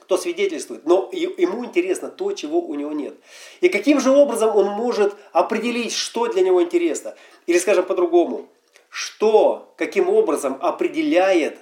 кто 0.00 0.16
свидетельствует, 0.16 0.86
но 0.86 1.08
ему 1.12 1.64
интересно 1.64 2.08
то, 2.08 2.32
чего 2.32 2.60
у 2.60 2.74
него 2.74 2.90
нет. 2.90 3.14
И 3.60 3.68
каким 3.68 4.00
же 4.00 4.10
образом 4.10 4.56
он 4.56 4.66
может 4.66 5.14
определить, 5.32 5.92
что 5.92 6.26
для 6.26 6.42
него 6.42 6.60
интересно? 6.60 7.14
Или, 7.46 7.58
скажем 7.58 7.84
по-другому, 7.84 8.48
что, 8.88 9.72
каким 9.76 10.08
образом 10.08 10.58
определяет 10.60 11.58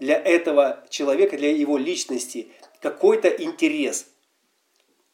для 0.00 0.16
этого 0.16 0.84
человека, 0.88 1.36
для 1.36 1.52
его 1.52 1.78
личности 1.78 2.48
какой-то 2.80 3.28
интерес, 3.28 4.08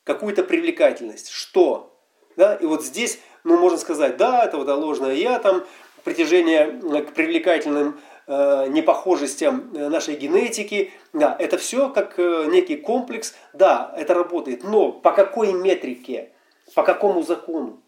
какую-то 0.04 0.44
привлекательность. 0.44 1.28
Что? 1.28 1.92
Да? 2.36 2.54
И 2.54 2.64
вот 2.64 2.84
здесь 2.84 3.18
мы 3.46 3.56
можем 3.56 3.78
сказать, 3.78 4.16
да, 4.16 4.44
это 4.44 4.58
вот 4.58 4.68
ложное 4.68 5.14
я, 5.14 5.38
там 5.38 5.64
притяжение 6.02 7.02
к 7.02 7.12
привлекательным 7.14 8.00
э, 8.26 8.66
непохожестям 8.68 9.70
нашей 9.72 10.16
генетики. 10.16 10.92
Да, 11.12 11.36
это 11.38 11.56
все 11.56 11.88
как 11.90 12.18
э, 12.18 12.46
некий 12.48 12.76
комплекс. 12.76 13.34
Да, 13.52 13.94
это 13.96 14.14
работает. 14.14 14.64
Но 14.64 14.90
по 14.90 15.12
какой 15.12 15.52
метрике? 15.52 16.32
По 16.74 16.82
какому 16.82 17.22
закону? 17.22 17.80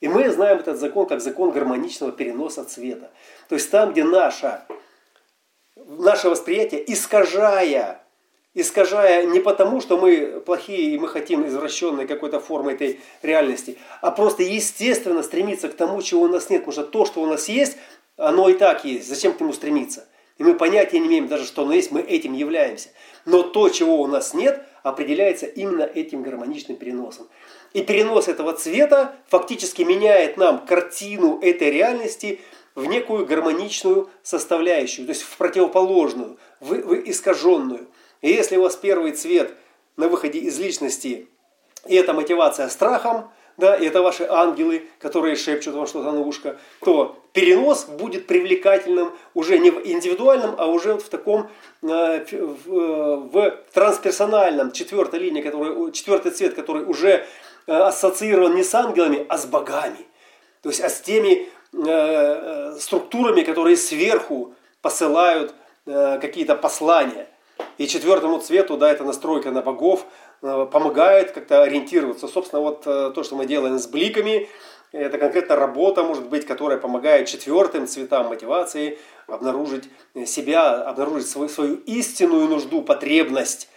И 0.00 0.08
мы 0.08 0.30
знаем 0.30 0.58
этот 0.58 0.78
закон 0.78 1.06
как 1.06 1.20
закон 1.20 1.50
гармоничного 1.50 2.12
переноса 2.12 2.64
цвета. 2.64 3.10
То 3.48 3.56
есть 3.56 3.70
там, 3.70 3.92
где 3.92 4.04
наша, 4.04 4.66
наше 5.76 6.30
восприятие, 6.30 6.90
искажая, 6.90 7.99
искажая 8.54 9.24
не 9.26 9.40
потому, 9.40 9.80
что 9.80 9.98
мы 9.98 10.42
плохие 10.44 10.94
и 10.94 10.98
мы 10.98 11.08
хотим 11.08 11.46
извращенной 11.46 12.06
какой-то 12.06 12.40
формы 12.40 12.72
этой 12.72 13.00
реальности, 13.22 13.78
а 14.00 14.10
просто 14.10 14.42
естественно 14.42 15.22
стремиться 15.22 15.68
к 15.68 15.74
тому, 15.74 16.02
чего 16.02 16.22
у 16.22 16.28
нас 16.28 16.50
нет. 16.50 16.64
Потому 16.64 16.72
что 16.72 16.84
то, 16.84 17.04
что 17.04 17.22
у 17.22 17.26
нас 17.26 17.48
есть, 17.48 17.76
оно 18.16 18.48
и 18.48 18.54
так 18.54 18.84
есть. 18.84 19.08
Зачем 19.08 19.32
к 19.32 19.40
нему 19.40 19.52
стремиться? 19.52 20.06
И 20.38 20.42
мы 20.42 20.54
понятия 20.54 20.98
не 20.98 21.06
имеем 21.08 21.28
даже, 21.28 21.44
что 21.44 21.62
оно 21.62 21.72
есть, 21.72 21.90
мы 21.90 22.00
этим 22.00 22.32
являемся. 22.32 22.88
Но 23.26 23.42
то, 23.42 23.68
чего 23.68 24.00
у 24.00 24.06
нас 24.06 24.32
нет, 24.32 24.64
определяется 24.82 25.44
именно 25.46 25.82
этим 25.82 26.22
гармоничным 26.22 26.78
переносом. 26.78 27.28
И 27.74 27.82
перенос 27.82 28.26
этого 28.28 28.54
цвета 28.54 29.16
фактически 29.28 29.82
меняет 29.82 30.38
нам 30.38 30.64
картину 30.64 31.38
этой 31.42 31.70
реальности 31.70 32.40
в 32.74 32.86
некую 32.86 33.26
гармоничную 33.26 34.08
составляющую, 34.22 35.06
то 35.06 35.10
есть 35.10 35.22
в 35.22 35.36
противоположную, 35.36 36.38
в, 36.60 36.72
в 36.72 36.94
искаженную. 37.10 37.88
И 38.20 38.30
если 38.30 38.56
у 38.56 38.62
вас 38.62 38.76
первый 38.76 39.12
цвет 39.12 39.54
на 39.96 40.08
выходе 40.08 40.38
из 40.38 40.58
личности, 40.58 41.28
и 41.86 41.94
это 41.94 42.12
мотивация 42.12 42.68
страхом, 42.68 43.30
да, 43.56 43.76
и 43.76 43.86
это 43.86 44.02
ваши 44.02 44.26
ангелы, 44.28 44.88
которые 44.98 45.36
шепчут 45.36 45.74
вам 45.74 45.86
что-то 45.86 46.12
на 46.12 46.20
ушко, 46.20 46.58
то 46.80 47.16
перенос 47.32 47.84
будет 47.84 48.26
привлекательным 48.26 49.12
уже 49.34 49.58
не 49.58 49.70
в 49.70 49.86
индивидуальном, 49.86 50.54
а 50.56 50.66
уже 50.66 50.94
в 50.94 51.08
таком 51.08 51.50
э, 51.82 51.86
э, 51.86 52.36
в 52.36 53.56
трансперсональном 53.72 54.72
четвертой 54.72 55.20
линии, 55.20 55.42
который, 55.42 55.92
четвертый 55.92 56.32
цвет, 56.32 56.54
который 56.54 56.84
уже 56.84 57.26
э, 57.66 57.72
ассоциирован 57.72 58.54
не 58.56 58.64
с 58.64 58.74
ангелами, 58.74 59.26
а 59.28 59.36
с 59.36 59.44
богами. 59.46 60.06
То 60.62 60.70
есть 60.70 60.80
а 60.80 60.88
с 60.88 61.00
теми 61.00 61.48
структурами, 62.80 63.42
которые 63.42 63.76
сверху 63.76 64.54
посылают 64.82 65.54
какие-то 65.86 66.56
послания. 66.56 67.28
И 67.78 67.86
четвертому 67.86 68.38
цвету, 68.38 68.76
да, 68.76 68.90
это 68.90 69.04
настройка 69.04 69.50
на 69.50 69.62
богов, 69.62 70.06
Э, 70.42 70.66
помогает 70.70 71.32
как-то 71.32 71.62
ориентироваться. 71.62 72.26
Собственно, 72.26 72.62
вот 72.62 72.86
э, 72.86 73.12
то, 73.14 73.22
что 73.22 73.36
мы 73.36 73.44
делаем 73.44 73.78
с 73.78 73.86
бликами, 73.86 74.48
это 74.90 75.18
конкретно 75.18 75.54
работа, 75.54 76.02
может 76.02 76.30
быть, 76.30 76.46
которая 76.46 76.78
помогает 76.78 77.28
четвертым 77.28 77.86
цветам 77.86 78.28
мотивации 78.28 78.98
обнаружить 79.26 79.84
себя, 80.26 80.82
обнаружить 80.82 81.28
свою, 81.28 81.50
свою 81.50 81.74
истинную 81.76 82.48
нужду, 82.48 82.80
потребность, 82.80 83.68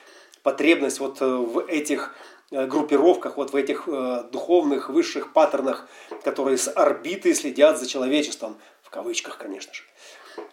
потребность 0.42 1.02
вот 1.02 1.22
э, 1.22 1.25
в 1.25 1.66
этих 1.68 2.16
группировках, 2.52 3.38
вот 3.38 3.52
в 3.52 3.56
этих 3.56 3.90
духовных 4.32 4.90
высших 4.90 5.34
паттернах, 5.34 5.88
которые 6.24 6.60
с 6.60 6.72
орбиты 6.72 7.34
следят 7.34 7.80
за 7.80 7.88
человечеством, 7.88 8.60
в 8.84 8.92
кавычках, 8.92 9.40
конечно 9.40 9.74
же. 9.74 9.82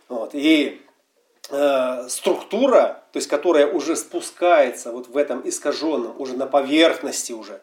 Вот. 0.09 0.31
И 0.33 0.81
Э, 1.53 2.07
структура, 2.09 3.03
то 3.13 3.17
есть 3.17 3.29
которая 3.29 3.67
уже 3.67 3.97
спускается 3.97 4.93
вот 4.93 5.09
в 5.09 5.17
этом 5.17 5.43
искаженном, 5.49 6.15
уже 6.21 6.37
на 6.37 6.47
поверхности 6.47 7.33
уже. 7.33 7.55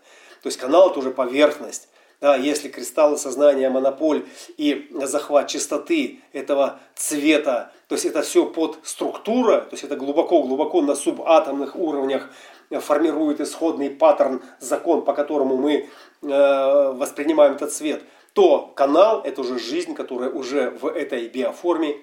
То 0.41 0.47
есть 0.47 0.57
канал 0.57 0.89
это 0.89 0.99
уже 0.99 1.11
поверхность. 1.11 1.87
Да, 2.19 2.35
если 2.35 2.67
кристаллы 2.67 3.17
сознания, 3.17 3.69
монополь 3.69 4.25
и 4.57 4.89
захват 5.03 5.47
чистоты 5.47 6.19
этого 6.33 6.79
цвета, 6.95 7.71
то 7.87 7.93
есть 7.93 8.05
это 8.05 8.23
все 8.23 8.45
под 8.47 8.79
структура, 8.83 9.61
то 9.61 9.73
есть 9.73 9.83
это 9.83 9.95
глубоко-глубоко 9.95 10.81
на 10.81 10.95
субатомных 10.95 11.75
уровнях 11.75 12.27
формирует 12.71 13.39
исходный 13.39 13.91
паттерн, 13.91 14.41
закон, 14.59 15.05
по 15.05 15.13
которому 15.13 15.57
мы 15.57 15.87
э, 16.23 16.91
воспринимаем 16.93 17.53
этот 17.53 17.71
свет, 17.71 18.03
то 18.33 18.71
канал– 18.75 19.21
это 19.23 19.41
уже 19.41 19.57
жизнь, 19.59 19.93
которая 19.93 20.31
уже 20.31 20.71
в 20.71 20.87
этой 20.87 21.27
биоформе 21.29 21.97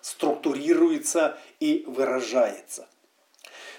структурируется 0.00 1.38
и 1.58 1.84
выражается. 1.86 2.88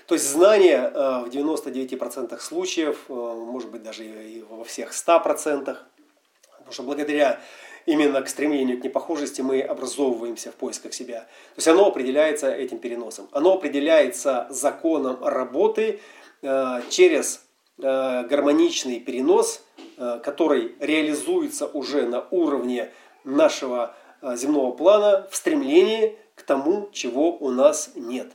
То 0.08 0.16
есть 0.16 0.30
знание 0.30 0.90
в 0.90 1.30
99% 1.30 2.38
случаев, 2.40 3.06
может 3.08 3.70
быть 3.70 3.82
даже 3.84 4.04
и 4.04 4.42
во 4.42 4.64
всех 4.66 4.92
100%, 4.92 5.64
потому 5.64 6.72
что 6.72 6.84
благодаря 6.84 7.40
именно 7.86 8.22
к 8.22 8.30
стремлению 8.30 8.80
к 8.80 8.84
непохожести 8.84 9.42
мы 9.42 9.62
образовываемся 9.62 10.52
в 10.52 10.56
поисках 10.56 10.94
себя. 10.94 11.22
То 11.22 11.58
есть 11.58 11.68
оно 11.68 11.88
определяется 11.88 12.52
этим 12.52 12.80
переносом. 12.80 13.28
Оно 13.32 13.54
определяется 13.54 14.48
законом 14.50 15.24
работы 15.24 16.00
э, 16.42 16.82
через 16.90 17.46
э, 17.80 18.24
гармоничный 18.28 19.00
перенос, 19.00 19.64
э, 19.98 20.20
который 20.24 20.76
реализуется 20.80 21.68
уже 21.68 22.08
на 22.08 22.26
уровне 22.32 22.92
нашего 23.24 23.96
земного 24.22 24.72
плана 24.72 25.28
в 25.30 25.36
стремлении 25.36 26.18
к 26.36 26.44
тому, 26.44 26.90
чего 26.92 27.36
у 27.38 27.50
нас 27.50 27.92
нет. 27.96 28.32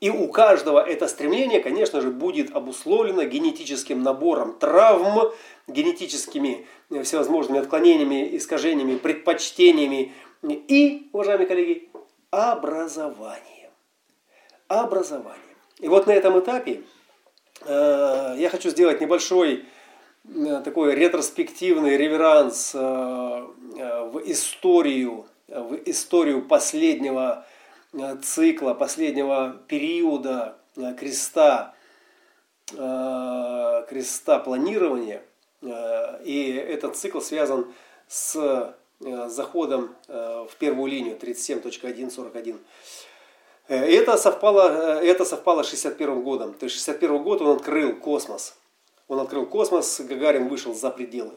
И 0.00 0.10
у 0.10 0.28
каждого 0.28 0.86
это 0.86 1.08
стремление, 1.08 1.60
конечно 1.60 2.00
же, 2.02 2.10
будет 2.10 2.54
обусловлено 2.54 3.22
генетическим 3.24 4.02
набором 4.02 4.58
травм, 4.58 5.32
генетическими 5.66 6.66
э, 6.90 7.02
всевозможными 7.02 7.60
отклонениями, 7.60 8.36
искажениями, 8.36 8.96
предпочтениями 8.96 10.12
и, 10.42 11.08
уважаемые 11.12 11.46
коллеги, 11.46 11.88
образованием. 12.30 13.70
Образованием. 14.68 15.40
И 15.78 15.88
вот 15.88 16.06
на 16.06 16.12
этом 16.12 16.38
этапе 16.38 16.82
э, 17.62 18.34
я 18.36 18.50
хочу 18.50 18.68
сделать 18.68 19.00
небольшой 19.00 19.54
э, 19.54 19.62
такой 20.64 20.94
ретроспективный 20.94 21.96
реверанс 21.96 22.72
э, 22.74 22.78
э, 22.78 24.10
в 24.10 24.22
историю, 24.26 25.26
в 25.48 25.74
историю 25.86 26.42
последнего 26.42 27.44
Э, 27.98 28.16
цикла, 28.22 28.74
последнего 28.74 29.56
периода 29.68 30.56
э, 30.76 30.94
креста, 30.98 31.74
э, 32.72 33.84
креста 33.88 34.38
планирования. 34.38 35.22
И 36.22 36.62
этот 36.68 36.96
цикл 36.96 37.18
связан 37.20 37.72
с 38.06 38.76
заходом 39.00 39.96
в 40.06 40.50
первую 40.58 40.90
линию 40.90 41.16
37.1.41. 41.16 42.58
Это 43.66 44.16
совпало, 44.16 45.00
это 45.02 45.24
совпало 45.24 45.62
с 45.62 45.70
61 45.70 46.22
годом. 46.22 46.52
То 46.52 46.64
есть 46.64 46.76
61 46.76 47.22
год 47.22 47.40
он 47.40 47.56
открыл 47.56 47.96
космос. 47.96 48.56
Он 49.08 49.20
открыл 49.20 49.46
космос, 49.46 50.00
Гагарин 50.00 50.48
вышел 50.48 50.74
за 50.74 50.90
пределы. 50.90 51.32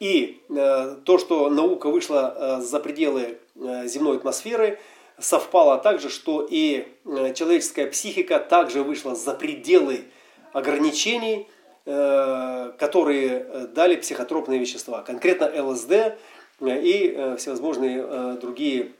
И 0.00 0.42
то, 0.48 1.18
что 1.18 1.48
наука 1.48 1.88
вышла 1.88 2.60
за 2.60 2.80
пределы 2.80 3.38
земной 3.54 4.18
атмосферы– 4.18 4.78
совпало 5.18 5.78
также, 5.78 6.10
что 6.10 6.46
и 6.48 6.86
э, 7.04 7.34
человеческая 7.34 7.86
психика 7.86 8.38
также 8.38 8.82
вышла 8.82 9.14
за 9.14 9.32
пределы 9.34 10.04
ограничений, 10.52 11.48
э, 11.84 12.72
которые 12.78 13.28
э, 13.28 13.66
дали 13.68 13.96
психотропные 13.96 14.58
вещества, 14.58 15.02
конкретно 15.02 15.50
ЛСД 15.62 16.16
и 16.60 17.34
всевозможные 17.36 18.38
другие 18.38 18.92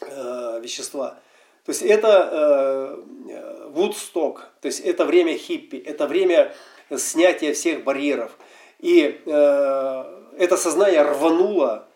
вещества. 0.00 1.18
То 1.66 1.70
есть 1.72 1.82
это 1.82 2.98
Вудсток, 3.68 4.48
то 4.62 4.66
есть 4.66 4.80
это 4.80 5.04
время 5.04 5.36
хиппи, 5.36 5.76
это 5.76 6.06
время 6.06 6.54
снятия 6.94 7.52
всех 7.52 7.84
барьеров. 7.84 8.36
И 8.78 9.20
это 9.24 10.56
сознание 10.56 11.02
рвануло 11.02 11.86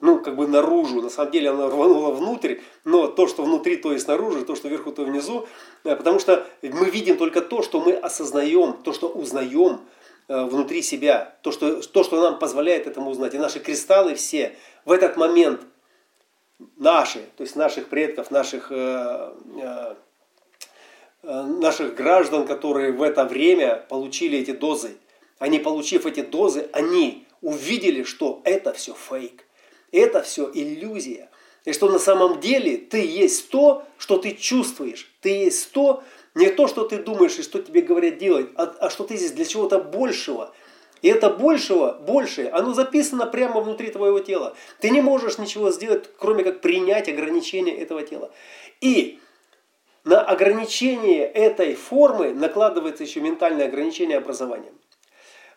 ну, 0.00 0.18
как 0.18 0.36
бы 0.36 0.46
наружу. 0.46 1.02
На 1.02 1.10
самом 1.10 1.30
деле 1.30 1.50
она 1.50 1.68
рванула 1.68 2.10
внутрь, 2.12 2.56
но 2.84 3.06
то, 3.06 3.26
что 3.26 3.42
внутри, 3.42 3.76
то 3.76 3.92
и 3.92 3.98
снаружи, 3.98 4.44
то, 4.44 4.56
что 4.56 4.68
вверху, 4.68 4.92
то 4.92 5.04
внизу. 5.04 5.46
Э, 5.84 5.94
потому 5.94 6.18
что 6.18 6.46
мы 6.62 6.90
видим 6.90 7.16
только 7.16 7.42
то, 7.42 7.62
что 7.62 7.80
мы 7.80 7.92
осознаем, 7.92 8.74
то, 8.82 8.92
что 8.92 9.08
узнаем 9.08 9.80
э, 10.28 10.44
внутри 10.44 10.82
себя, 10.82 11.36
то 11.42 11.52
что, 11.52 11.82
то, 11.82 12.02
что 12.02 12.20
нам 12.20 12.38
позволяет 12.38 12.86
этому 12.86 13.10
узнать. 13.10 13.34
И 13.34 13.38
наши 13.38 13.60
кристаллы 13.60 14.14
все 14.14 14.56
в 14.84 14.92
этот 14.92 15.16
момент 15.16 15.60
наши, 16.76 17.20
то 17.36 17.42
есть 17.42 17.56
наших 17.56 17.88
предков, 17.88 18.30
наших, 18.30 18.72
э, 18.72 19.32
э, 19.62 19.94
наших 21.22 21.94
граждан, 21.94 22.46
которые 22.46 22.92
в 22.92 23.02
это 23.02 23.24
время 23.24 23.84
получили 23.88 24.38
эти 24.38 24.52
дозы, 24.52 24.96
они, 25.38 25.58
получив 25.58 26.06
эти 26.06 26.20
дозы, 26.20 26.68
они 26.72 27.26
увидели, 27.40 28.02
что 28.02 28.40
это 28.44 28.72
все 28.72 28.94
фейк 28.94 29.44
это 29.92 30.22
все 30.22 30.50
иллюзия. 30.52 31.28
И 31.64 31.72
что 31.72 31.90
на 31.90 31.98
самом 31.98 32.40
деле 32.40 32.78
ты 32.78 33.04
есть 33.04 33.50
то, 33.50 33.84
что 33.98 34.18
ты 34.18 34.32
чувствуешь. 34.32 35.10
Ты 35.20 35.30
есть 35.30 35.70
то, 35.72 36.02
не 36.34 36.48
то, 36.48 36.68
что 36.68 36.84
ты 36.84 36.98
думаешь 36.98 37.38
и 37.38 37.42
что 37.42 37.60
тебе 37.60 37.82
говорят 37.82 38.18
делать, 38.18 38.48
а, 38.56 38.74
а 38.80 38.90
что 38.90 39.04
ты 39.04 39.16
здесь 39.16 39.32
для 39.32 39.44
чего-то 39.44 39.78
большего. 39.78 40.54
И 41.02 41.08
это 41.08 41.30
большего, 41.30 41.98
большее, 42.06 42.50
оно 42.50 42.74
записано 42.74 43.26
прямо 43.26 43.60
внутри 43.60 43.90
твоего 43.90 44.20
тела. 44.20 44.54
Ты 44.80 44.90
не 44.90 45.00
можешь 45.00 45.38
ничего 45.38 45.70
сделать, 45.70 46.10
кроме 46.18 46.44
как 46.44 46.60
принять 46.60 47.08
ограничения 47.08 47.74
этого 47.74 48.02
тела. 48.02 48.30
И 48.80 49.18
на 50.04 50.22
ограничение 50.22 51.24
этой 51.24 51.74
формы 51.74 52.32
накладывается 52.32 53.04
еще 53.04 53.20
ментальное 53.20 53.66
ограничение 53.66 54.18
образования. 54.18 54.72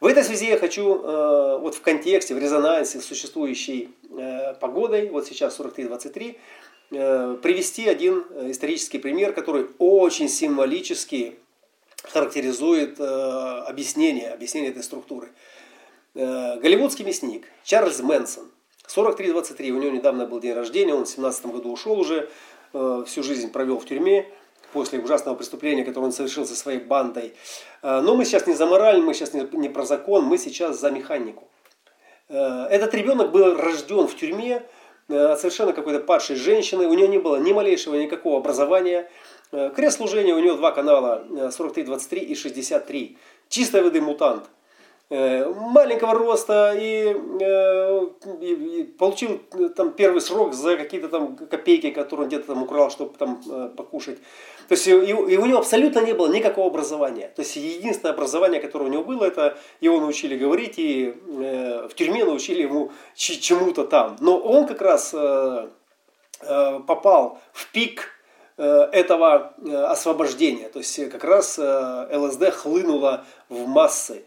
В 0.03 0.05
этой 0.05 0.23
связи 0.23 0.47
я 0.47 0.57
хочу 0.57 1.01
э, 1.01 1.57
вот 1.59 1.75
в 1.75 1.81
контексте, 1.81 2.35
в 2.35 2.37
резонансе 2.37 2.99
с 2.99 3.05
существующей 3.05 3.89
э, 4.11 4.53
погодой, 4.55 5.07
вот 5.09 5.25
сейчас 5.25 5.57
43-23, 5.57 6.35
э, 6.91 7.37
привести 7.41 7.87
один 7.87 8.25
исторический 8.51 8.97
пример, 8.97 9.31
который 9.31 9.67
очень 9.77 10.27
символически 10.27 11.37
характеризует 12.03 12.99
объяснение, 12.99 14.31
объяснение 14.31 14.71
этой 14.71 14.83
структуры. 14.83 15.29
Голливудский 16.13 17.05
мясник 17.05 17.45
Чарльз 17.63 18.01
Мэнсон, 18.01 18.51
43-23, 18.93 19.71
у 19.71 19.79
него 19.79 19.91
недавно 19.91 20.25
был 20.25 20.41
день 20.41 20.51
рождения, 20.51 20.93
он 20.93 21.05
в 21.05 21.09
17 21.09 21.45
году 21.45 21.71
ушел 21.71 21.97
уже, 21.97 22.29
всю 22.73 23.23
жизнь 23.23 23.51
провел 23.51 23.77
в 23.77 23.85
тюрьме 23.85 24.27
после 24.73 24.99
ужасного 24.99 25.35
преступления, 25.35 25.85
которое 25.85 26.07
он 26.07 26.11
совершил 26.11 26.45
со 26.45 26.55
своей 26.55 26.79
бандой. 26.79 27.33
Э, 27.81 28.01
но 28.01 28.15
мы 28.15 28.25
сейчас 28.25 28.47
не 28.47 28.53
за 28.53 28.65
мораль, 28.65 29.01
мы 29.01 29.13
сейчас 29.13 29.33
не 29.33 29.69
про 29.69 29.85
закон, 29.85 30.25
мы 30.25 30.37
сейчас 30.37 30.79
за 30.79 30.91
механику. 30.91 31.47
Э, 32.27 32.65
этот 32.69 32.93
ребенок 32.93 33.31
был 33.31 33.55
рожден 33.55 34.07
в 34.07 34.15
тюрьме 34.17 34.63
э, 35.07 35.35
совершенно 35.37 35.71
какой-то 35.73 35.99
падшей 35.99 36.35
женщины, 36.35 36.87
у 36.87 36.93
него 36.93 37.07
не 37.07 37.19
было 37.19 37.37
ни 37.37 37.53
малейшего 37.53 37.95
никакого 37.95 38.37
образования. 38.37 39.09
Крест 39.75 39.97
служения 39.97 40.33
у 40.33 40.39
него 40.39 40.55
два 40.55 40.71
канала 40.71 41.27
43-23 41.29 42.17
и 42.17 42.33
63. 42.33 43.17
Чистой 43.49 43.83
воды 43.83 44.01
мутант– 44.01 44.45
Э, 44.55 44.62
маленького 45.09 46.13
роста 46.13 46.73
и, 46.75 47.15
э, 47.39 48.07
и, 48.41 48.79
и 48.79 48.83
получил 48.83 49.41
э, 49.53 49.69
там 49.69 49.91
первый 49.91 50.21
срок 50.21 50.53
за 50.53 50.75
какие-то 50.77 51.09
там 51.09 51.35
копейки, 51.35 51.91
которые 51.91 52.23
он 52.23 52.27
где-то 52.29 52.47
там 52.47 52.63
украл, 52.63 52.89
чтобы 52.89 53.15
там 53.17 53.41
покушать. 53.75 54.17
То 54.67 54.75
есть 54.75 54.87
и, 54.87 54.91
и 54.91 55.13
у 55.13 55.45
него 55.45 55.59
абсолютно 55.59 55.99
не 55.99 56.13
было 56.13 56.27
никакого 56.27 56.67
образования. 56.67 57.31
То 57.35 57.41
есть 57.41 57.55
единственное 57.55 58.13
образование, 58.13 58.61
которое 58.61 58.85
у 58.85 58.87
него 58.87 59.03
было, 59.03 59.25
это 59.25 59.57
его 59.81 59.99
научили 59.99 60.37
говорить 60.37 60.79
и 60.79 61.13
э, 61.13 61.87
в 61.87 61.93
тюрьме 61.95 62.23
научили 62.23 62.61
ему 62.63 62.91
чему-то 63.15 63.85
там. 63.85 64.15
Но 64.19 64.37
он 64.37 64.65
как 64.65 64.81
раз 64.81 65.11
э, 65.13 65.67
э, 66.41 66.79
попал 66.87 67.39
в 67.51 67.71
пик 67.71 68.09
этого 68.55 69.55
освобождения. 69.89 70.69
То 70.69 70.77
есть 70.77 71.09
как 71.09 71.23
раз 71.23 71.57
ЛСД 71.57 72.51
хлынуло 72.51 73.25
в 73.49 73.65
массы 73.65 74.25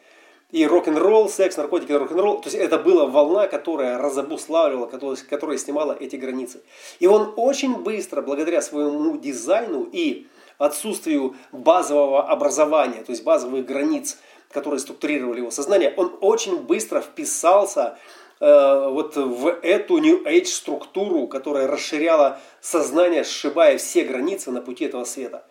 и 0.53 0.65
рок-н-ролл, 0.67 1.29
секс, 1.29 1.57
наркотики, 1.57 1.93
рок-н-ролл. 1.93 2.41
То 2.41 2.49
есть 2.49 2.57
это 2.57 2.79
была 2.79 3.07
волна, 3.07 3.49
которая 3.49 3.99
разобуславливала, 3.99 4.87
которая, 4.87 5.59
снимала 5.59 5.97
эти 5.99 6.17
границы. 6.17 6.63
И 7.01 7.07
он 7.07 7.33
очень 7.37 7.77
быстро, 7.77 8.23
благодаря 8.23 8.63
своему 8.63 9.17
дизайну 9.17 9.89
и 9.91 10.27
отсутствию 10.59 11.35
базового 11.53 12.29
образования, 12.29 13.03
то 13.05 13.11
есть 13.11 13.25
базовых 13.25 13.67
границ, 13.67 14.19
которые 14.51 14.81
структурировали 14.81 15.41
его 15.41 15.51
сознание, 15.51 15.93
он 15.97 16.17
очень 16.21 16.59
быстро 16.59 17.01
вписался 17.01 17.99
э, 18.41 18.89
вот 18.91 19.17
в 19.17 19.49
эту 19.63 19.99
New 19.99 20.25
Age 20.25 20.47
структуру, 20.47 21.27
которая 21.27 21.67
расширяла 21.67 22.41
сознание, 22.61 23.25
сшибая 23.25 23.77
все 23.77 24.05
границы 24.05 24.51
на 24.51 24.63
пути 24.63 24.87
этого 24.87 25.05
света. 25.05 25.45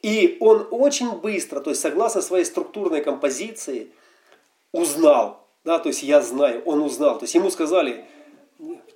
И 0.00 0.38
он 0.40 0.66
очень 0.70 1.12
быстро, 1.12 1.60
то 1.60 1.70
есть 1.70 1.82
согласно 1.82 2.22
своей 2.22 2.44
структурной 2.44 3.02
композиции, 3.02 3.92
узнал, 4.72 5.46
да, 5.64 5.78
то 5.78 5.88
есть 5.88 6.02
я 6.02 6.20
знаю, 6.20 6.62
он 6.64 6.82
узнал. 6.82 7.18
То 7.18 7.24
есть 7.24 7.34
ему 7.34 7.50
сказали, 7.50 8.04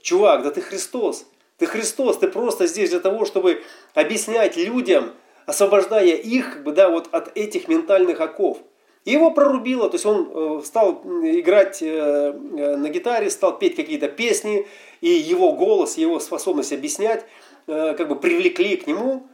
чувак, 0.03 0.43
да 0.43 0.51
ты 0.51 0.61
Христос, 0.61 1.27
ты 1.59 1.67
Христос, 1.67 2.19
ты 2.19 2.29
просто 2.29 2.67
здесь 2.67 2.91
для 2.91 3.01
того, 3.01 3.25
чтобы 3.25 3.63
объяснять 3.95 4.57
людям 4.57 5.13
освобождая 5.47 6.17
их 6.17 6.63
да, 6.65 6.91
вот 6.91 7.09
от 7.13 7.37
этих 7.37 7.69
ментальных 7.69 8.21
оков. 8.21 8.59
И 9.05 9.13
его 9.13 9.31
прорубило, 9.31 9.89
то 9.89 9.95
есть 9.95 10.05
он 10.05 10.31
э, 10.35 10.63
стал 10.65 11.01
играть 11.23 11.81
э, 11.81 11.87
э, 11.87 12.77
на 12.77 12.89
гитаре, 12.89 13.31
стал 13.31 13.57
петь 13.57 13.77
какие-то 13.77 14.09
песни, 14.09 14.67
и 15.01 15.09
его 15.09 15.53
голос, 15.53 15.97
его 15.97 16.19
способность 16.19 16.73
объяснять 16.73 17.25
как 17.67 18.07
бы 18.07 18.15
привлекли 18.15 18.77
к 18.77 18.87
нему, 18.87 19.27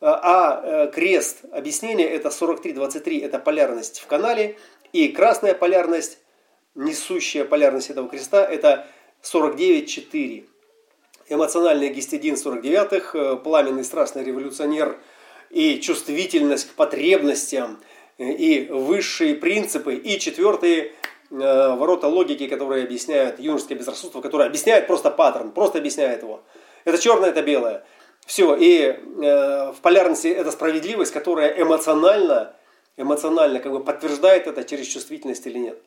а 0.00 0.86
крест 0.86 1.44
объяснения 1.52 2.06
это 2.06 2.30
43.23, 2.30 3.22
это 3.22 3.38
полярность 3.38 4.00
в 4.00 4.06
канале, 4.06 4.56
и 4.92 5.08
красная 5.08 5.54
полярность, 5.54 6.18
несущая 6.74 7.44
полярность 7.44 7.90
этого 7.90 8.08
креста, 8.08 8.44
это 8.44 8.86
49.4. 9.22 10.44
Эмоциональный 11.30 11.90
гистидин 11.90 12.34
49-х, 12.34 13.36
пламенный 13.36 13.84
страстный 13.84 14.24
революционер 14.24 14.98
и 15.50 15.80
чувствительность 15.80 16.70
к 16.70 16.74
потребностям– 16.74 17.80
и 18.18 18.68
высшие 18.70 19.34
принципы, 19.34 19.94
и 19.94 20.18
четвертые 20.18 20.92
э, 21.30 21.74
ворота 21.76 22.08
логики, 22.08 22.48
которые 22.48 22.84
объясняют 22.84 23.38
юношеское 23.38 23.78
безрассудство, 23.78 24.20
которое 24.20 24.48
объясняет 24.48 24.86
просто 24.86 25.10
паттерн, 25.10 25.52
просто 25.52 25.78
объясняет 25.78 26.22
его. 26.22 26.42
Это 26.84 26.98
черное, 26.98 27.30
это 27.30 27.42
белое. 27.42 27.84
Все, 28.26 28.56
и 28.56 28.80
э, 28.82 28.96
в 29.72 29.76
полярности 29.80 30.26
это 30.28 30.50
справедливость, 30.50 31.12
которая 31.12 31.50
эмоционально, 31.62 32.54
эмоционально 32.98 33.60
как 33.60 33.72
бы 33.72 33.80
подтверждает 33.80 34.46
это 34.46 34.62
через 34.64 34.86
чувствительность 34.86 35.46
или 35.46 35.58
нет. 35.58 35.78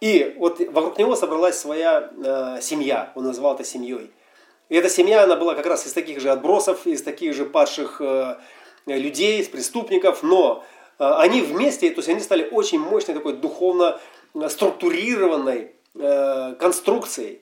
И 0.00 0.36
вот 0.38 0.60
вокруг 0.70 0.96
него 0.98 1.16
собралась 1.16 1.58
своя 1.58 2.10
э, 2.16 2.60
семья, 2.62 3.12
он 3.16 3.24
назвал 3.24 3.54
это 3.54 3.64
семьей. 3.64 4.12
И 4.68 4.76
эта 4.76 4.88
семья, 4.88 5.24
она 5.24 5.34
была 5.34 5.54
как 5.54 5.66
раз 5.66 5.86
из 5.86 5.92
таких 5.92 6.20
же 6.20 6.30
отбросов, 6.30 6.86
из 6.86 7.02
таких 7.02 7.34
же 7.34 7.44
падших 7.44 8.00
э, 8.00 8.36
людей, 8.86 9.40
из 9.40 9.48
преступников, 9.48 10.22
но 10.22 10.64
Э, 11.00 11.14
они 11.16 11.40
вместе, 11.40 11.90
то 11.90 11.98
есть 11.98 12.08
они 12.08 12.20
стали 12.20 12.46
очень 12.52 12.78
мощной 12.78 13.16
такой 13.16 13.32
духовно 13.32 13.98
э, 14.34 14.48
структурированной 14.48 15.72
э, 15.94 16.54
конструкцией, 16.60 17.40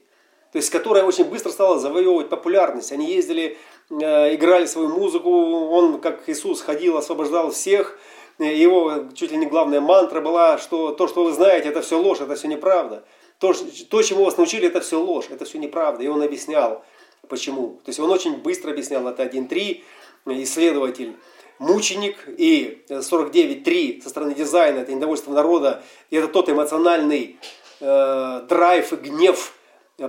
то 0.52 0.56
есть 0.56 0.70
которая 0.70 1.04
очень 1.04 1.24
быстро 1.24 1.50
стала 1.50 1.78
завоевывать 1.78 2.30
популярность. 2.30 2.92
Они 2.92 3.12
ездили, 3.12 3.58
играли 3.90 4.64
свою 4.64 4.88
музыку, 4.88 5.30
он, 5.30 6.00
как 6.00 6.26
Иисус, 6.28 6.62
ходил, 6.62 6.96
освобождал 6.96 7.50
всех. 7.50 7.98
Его 8.38 9.08
чуть 9.14 9.32
ли 9.32 9.36
не 9.36 9.46
главная 9.46 9.80
мантра 9.80 10.20
была, 10.20 10.58
что 10.58 10.92
то, 10.92 11.08
что 11.08 11.24
вы 11.24 11.32
знаете, 11.32 11.68
это 11.68 11.82
все 11.82 11.98
ложь, 11.98 12.20
это 12.20 12.36
все 12.36 12.46
неправда. 12.48 13.04
То, 13.38 13.54
то, 13.88 14.02
чему 14.02 14.24
вас 14.24 14.36
научили, 14.36 14.68
это 14.68 14.80
все 14.80 15.00
ложь, 15.00 15.26
это 15.30 15.44
все 15.44 15.58
неправда. 15.58 16.04
И 16.04 16.08
он 16.08 16.22
объяснял, 16.22 16.84
почему. 17.28 17.80
То 17.84 17.88
есть 17.88 18.00
он 18.00 18.10
очень 18.10 18.36
быстро 18.36 18.70
объяснял, 18.70 19.06
это 19.08 19.24
1.3, 19.24 19.82
исследователь 20.42 21.16
мученик, 21.58 22.16
и 22.28 22.84
49.3 22.88 24.02
со 24.02 24.08
стороны 24.08 24.34
дизайна, 24.34 24.80
это 24.80 24.92
недовольство 24.92 25.32
народа, 25.32 25.82
и 26.10 26.16
это 26.16 26.28
тот 26.28 26.48
эмоциональный 26.48 27.38
э, 27.80 28.42
драйв 28.48 28.92
и 28.92 28.96
гнев, 28.96 29.54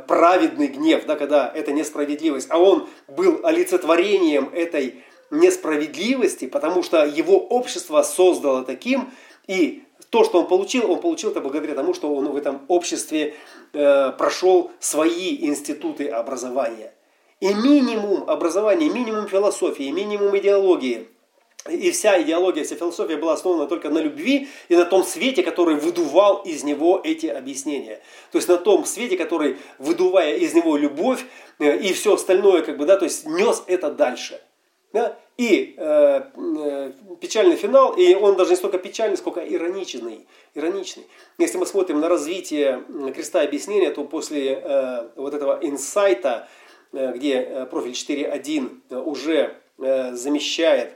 праведный 0.08 0.68
гнев, 0.68 1.06
да, 1.06 1.16
когда 1.16 1.52
это 1.54 1.72
несправедливость. 1.72 2.48
А 2.52 2.60
он 2.60 2.88
был 3.08 3.40
олицетворением 3.44 4.50
этой 4.54 5.04
несправедливости, 5.32 6.48
потому 6.48 6.84
что 6.84 7.06
его 7.06 7.38
общество 7.38 8.02
создало 8.02 8.64
таким, 8.64 9.12
и 9.48 9.84
то, 10.10 10.24
что 10.24 10.40
он 10.40 10.48
получил, 10.48 10.92
он 10.92 11.00
получил 11.00 11.32
это 11.32 11.42
благодаря 11.42 11.76
тому, 11.76 11.94
что 11.94 12.14
он 12.14 12.30
в 12.30 12.36
этом 12.36 12.62
обществе 12.68 13.36
э, 13.74 14.12
прошел 14.18 14.72
свои 14.80 15.46
институты 15.46 16.08
образования. 16.08 16.94
И 17.40 17.54
минимум 17.54 18.30
образования, 18.30 18.90
минимум 18.90 19.28
философии, 19.28 19.90
минимум 19.92 20.38
идеологии– 20.38 21.08
и 21.68 21.92
вся 21.92 22.22
идеология, 22.22 22.64
вся 22.64 22.76
философия 22.76 23.18
была 23.18 23.34
основана 23.34 23.68
только 23.68 23.90
на 23.90 24.00
любви 24.00 24.48
и 24.70 24.76
на 24.76 24.86
том 24.86 25.04
свете, 25.04 25.44
который 25.44 25.76
выдувал 25.76 26.38
из 26.44 26.64
него 26.64 27.02
эти 27.04 27.28
объяснения. 27.28 28.02
То 28.32 28.38
есть 28.38 28.48
на 28.48 28.58
том 28.58 28.86
свете, 28.86 29.18
который, 29.18 29.58
выдувая 29.78 30.38
из 30.38 30.54
него 30.54 30.78
любовь 30.78 31.26
э, 31.60 31.78
и 31.78 31.92
все 31.94 32.14
остальное, 32.14 32.62
как 32.62 32.78
бы, 32.78 32.86
да, 32.86 32.98
то 32.98 33.04
есть 33.06 33.26
нес 33.28 33.64
это 33.68 33.92
дальше. 33.92 34.42
Да? 34.92 35.18
И 35.38 35.76
э, 35.78 36.22
э, 36.36 36.92
печальный 37.22 37.56
финал, 37.56 37.94
и 37.94 38.14
он 38.16 38.36
даже 38.36 38.52
не 38.52 38.56
столько 38.56 38.78
печальный, 38.78 39.18
сколько 39.18 39.40
ироничный. 39.40 40.28
ироничный. 40.56 41.06
Если 41.38 41.58
мы 41.58 41.66
смотрим 41.66 42.00
на 42.00 42.10
развитие 42.10 42.84
креста 43.14 43.42
объяснения, 43.42 43.92
то 43.92 44.04
после 44.04 44.54
э, 44.54 45.10
вот 45.16 45.34
этого 45.34 45.60
инсайта, 45.62 46.48
э, 46.92 47.14
где 47.14 47.36
э, 47.36 47.66
профиль 47.68 47.92
4.1 47.92 49.04
уже 49.04 49.56
э, 49.78 50.14
замещает 50.14 50.94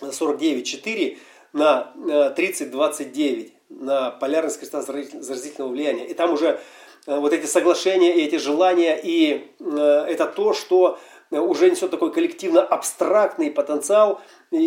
49,4 0.00 1.18
на 1.52 1.92
30,29 1.96 3.46
э, 3.46 3.50
на 3.68 4.10
полярность 4.10 4.58
креста 4.58 4.82
заразительного 4.82 5.70
влияния. 5.70 6.06
И 6.06 6.14
там 6.14 6.32
уже 6.32 6.60
э, 7.06 7.18
вот 7.18 7.32
эти 7.32 7.46
соглашения 7.46 8.16
и 8.16 8.24
эти 8.24 8.36
желания, 8.36 8.98
и 9.02 9.48
э, 9.60 10.04
это 10.08 10.26
то, 10.26 10.52
что 10.52 10.98
уже 11.30 11.70
несет 11.70 11.90
такой 11.90 12.12
коллективно-абстрактный 12.12 13.50
потенциал, 13.50 14.20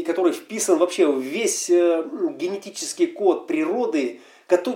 который 0.05 0.31
вписан 0.31 0.77
вообще 0.77 1.07
в 1.07 1.19
весь 1.19 1.69
генетический 1.69 3.07
код 3.07 3.47
природы, 3.47 4.21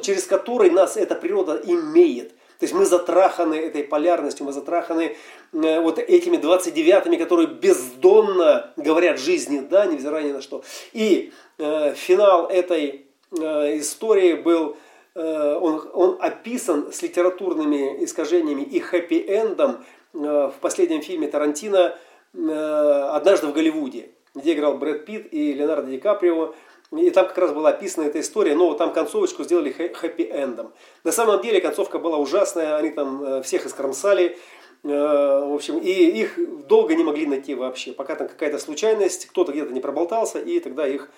через 0.02 0.26
который 0.26 0.69
нас 0.69 0.97
эта 0.97 1.15
природа 1.15 1.62
имеет. 1.63 2.30
То 2.60 2.63
есть 2.63 2.73
мы 2.73 2.86
затраханы 2.86 3.54
этой 3.54 3.84
полярностью, 3.84 4.45
мы 4.45 4.52
затраханы 4.52 5.15
э, 5.54 5.80
вот 5.80 6.00
этими 6.00 6.38
29-ми, 6.38 7.17
которые 7.17 7.47
бездонно 7.47 8.73
говорят 8.78 9.19
жизни, 9.19 9.60
да, 9.60 9.86
невзирая 9.86 10.23
ни 10.23 10.32
на 10.32 10.41
что. 10.41 10.63
И 10.91 11.32
э, 11.60 11.93
финал 11.93 12.47
этой 12.47 13.06
э, 13.32 13.78
истории 13.78 14.34
был, 14.34 14.76
э, 15.13 15.58
он, 15.62 15.88
он 15.93 16.17
описан 16.19 16.91
с 16.91 17.04
литературными 17.04 18.04
искажениями 18.04 18.63
и 18.63 18.80
хэппи-эндом 18.80 19.71
э, 19.71 19.84
в 20.17 20.56
последнем 20.62 21.01
фильме 21.01 21.27
Тарантино 21.27 21.95
э, 22.34 23.10
«Однажды 23.12 23.47
в 23.47 23.53
Голливуде», 23.53 24.10
где 24.34 24.53
играл 24.53 24.77
Брэд 24.77 25.06
Питт 25.06 25.27
и 25.32 25.53
Леонардо 25.53 25.91
Ди 25.91 25.99
Каприо. 25.99 26.53
И 26.91 27.10
там 27.10 27.27
как 27.27 27.38
раз 27.38 27.51
была 27.51 27.69
описана 27.69 28.06
эта 28.06 28.19
история, 28.21 28.56
но 28.56 28.73
там 28.73 28.93
концовочку 28.93 29.43
сделали 29.43 29.71
хэппи-эндом. 29.71 30.71
На 31.03 31.12
самом 31.12 31.41
деле 31.41 31.60
концовка 31.60 31.99
была 31.99 32.17
ужасная, 32.17 32.77
они 32.77 32.91
там 32.91 33.23
э, 33.23 33.41
всех 33.41 33.65
искромсали, 33.65 34.38
э, 34.84 34.88
в 34.88 35.53
общем, 35.53 35.80
и 35.80 35.91
их 35.91 36.39
долго 36.67 36.95
не 36.95 37.03
могли 37.03 37.25
найти 37.25 37.56
вообще, 37.56 37.91
пока 37.91 38.15
там 38.15 38.30
какая-то 38.30 38.58
случайность, 38.58 39.25
кто-то 39.27 39.51
где-то 39.51 39.73
не 39.73 39.82
проболтался, 39.82 40.39
и 40.39 40.62
тогда 40.62 40.88
их 40.88 41.10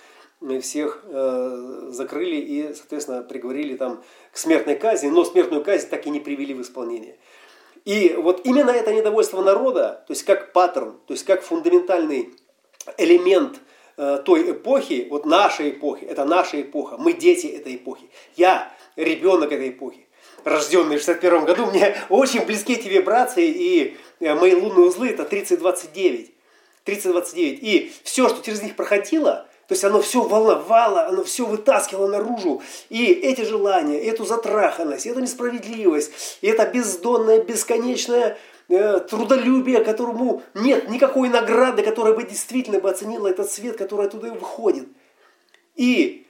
э, 0.41 0.59
всех 0.59 1.05
закрыли 1.89 2.37
и, 2.37 2.73
соответственно, 2.73 3.21
приговорили 3.21 3.77
там 3.77 4.01
к 4.31 4.37
смертной 4.37 4.75
казни, 4.75 5.09
но 5.09 5.23
смертную 5.23 5.63
казнь 5.63 5.87
так 5.87 6.07
и 6.07 6.09
не 6.09 6.19
привели 6.19 6.55
в 6.55 6.61
исполнение. 6.61 7.17
И 7.85 8.15
вот 8.17 8.41
именно 8.45 8.71
это 8.71 8.93
недовольство 8.93 9.41
народа, 9.41 10.03
то 10.07 10.11
есть 10.13 10.23
как 10.23 10.53
паттерн, 10.53 10.99
то 11.07 11.13
есть 11.13 11.25
как 11.25 11.43
фундаментальный 11.43 12.33
элемент– 12.97 13.59
Э, 14.01 14.17
той 14.23 14.51
эпохи, 14.51 15.07
вот 15.09 15.25
нашей 15.25 15.71
эпохи, 15.71 16.05
это 16.05 16.23
наша 16.23 16.61
эпоха, 16.61 16.95
мы 16.97 17.11
дети 17.11 17.47
этой 17.47 17.75
эпохи. 17.75 18.09
Я 18.37 18.71
ребенок 18.95 19.51
этой 19.51 19.71
эпохи, 19.71 20.07
рожденный 20.45 20.95
в 20.95 20.99
61 21.01 21.43
году, 21.43 21.65
мне 21.65 21.97
очень 22.07 22.45
близки 22.45 22.75
эти 22.75 22.87
вибрации, 22.87 23.47
и 23.49 23.97
э, 24.21 24.35
мои 24.35 24.55
лунные 24.55 24.87
узлы 24.87 25.09
это 25.09 25.25
3029. 25.25 26.31
3029. 26.85 27.59
И 27.61 27.91
все, 28.05 28.29
что 28.29 28.41
через 28.41 28.63
них 28.63 28.77
проходило, 28.77 29.48
то 29.69 29.73
есть 29.73 29.85
оно 29.85 30.01
все 30.01 30.21
волновало, 30.21 31.05
оно 31.05 31.23
все 31.23 31.45
вытаскивало 31.45 32.07
наружу. 32.07 32.61
И 32.89 33.05
эти 33.05 33.41
желания, 33.41 33.99
эту 33.99 34.25
затраханность, 34.25 35.05
эту 35.05 35.21
несправедливость, 35.21 36.39
и 36.41 36.47
это 36.47 36.65
бездонная, 36.65 37.41
бесконечная 37.41 38.37
Э, 38.69 38.99
трудолюбие, 38.99 39.83
которому 39.83 40.43
нет 40.53 40.89
никакой 40.89 41.29
награды, 41.29 41.81
которая 41.81 42.13
бы 42.13 42.23
действительно 42.23 42.79
бы 42.79 42.87
оценила 42.87 43.27
этот 43.27 43.51
свет, 43.51 43.77
который 43.77 44.05
оттуда 44.05 44.31
выходит. 44.31 44.87
И 45.75 46.27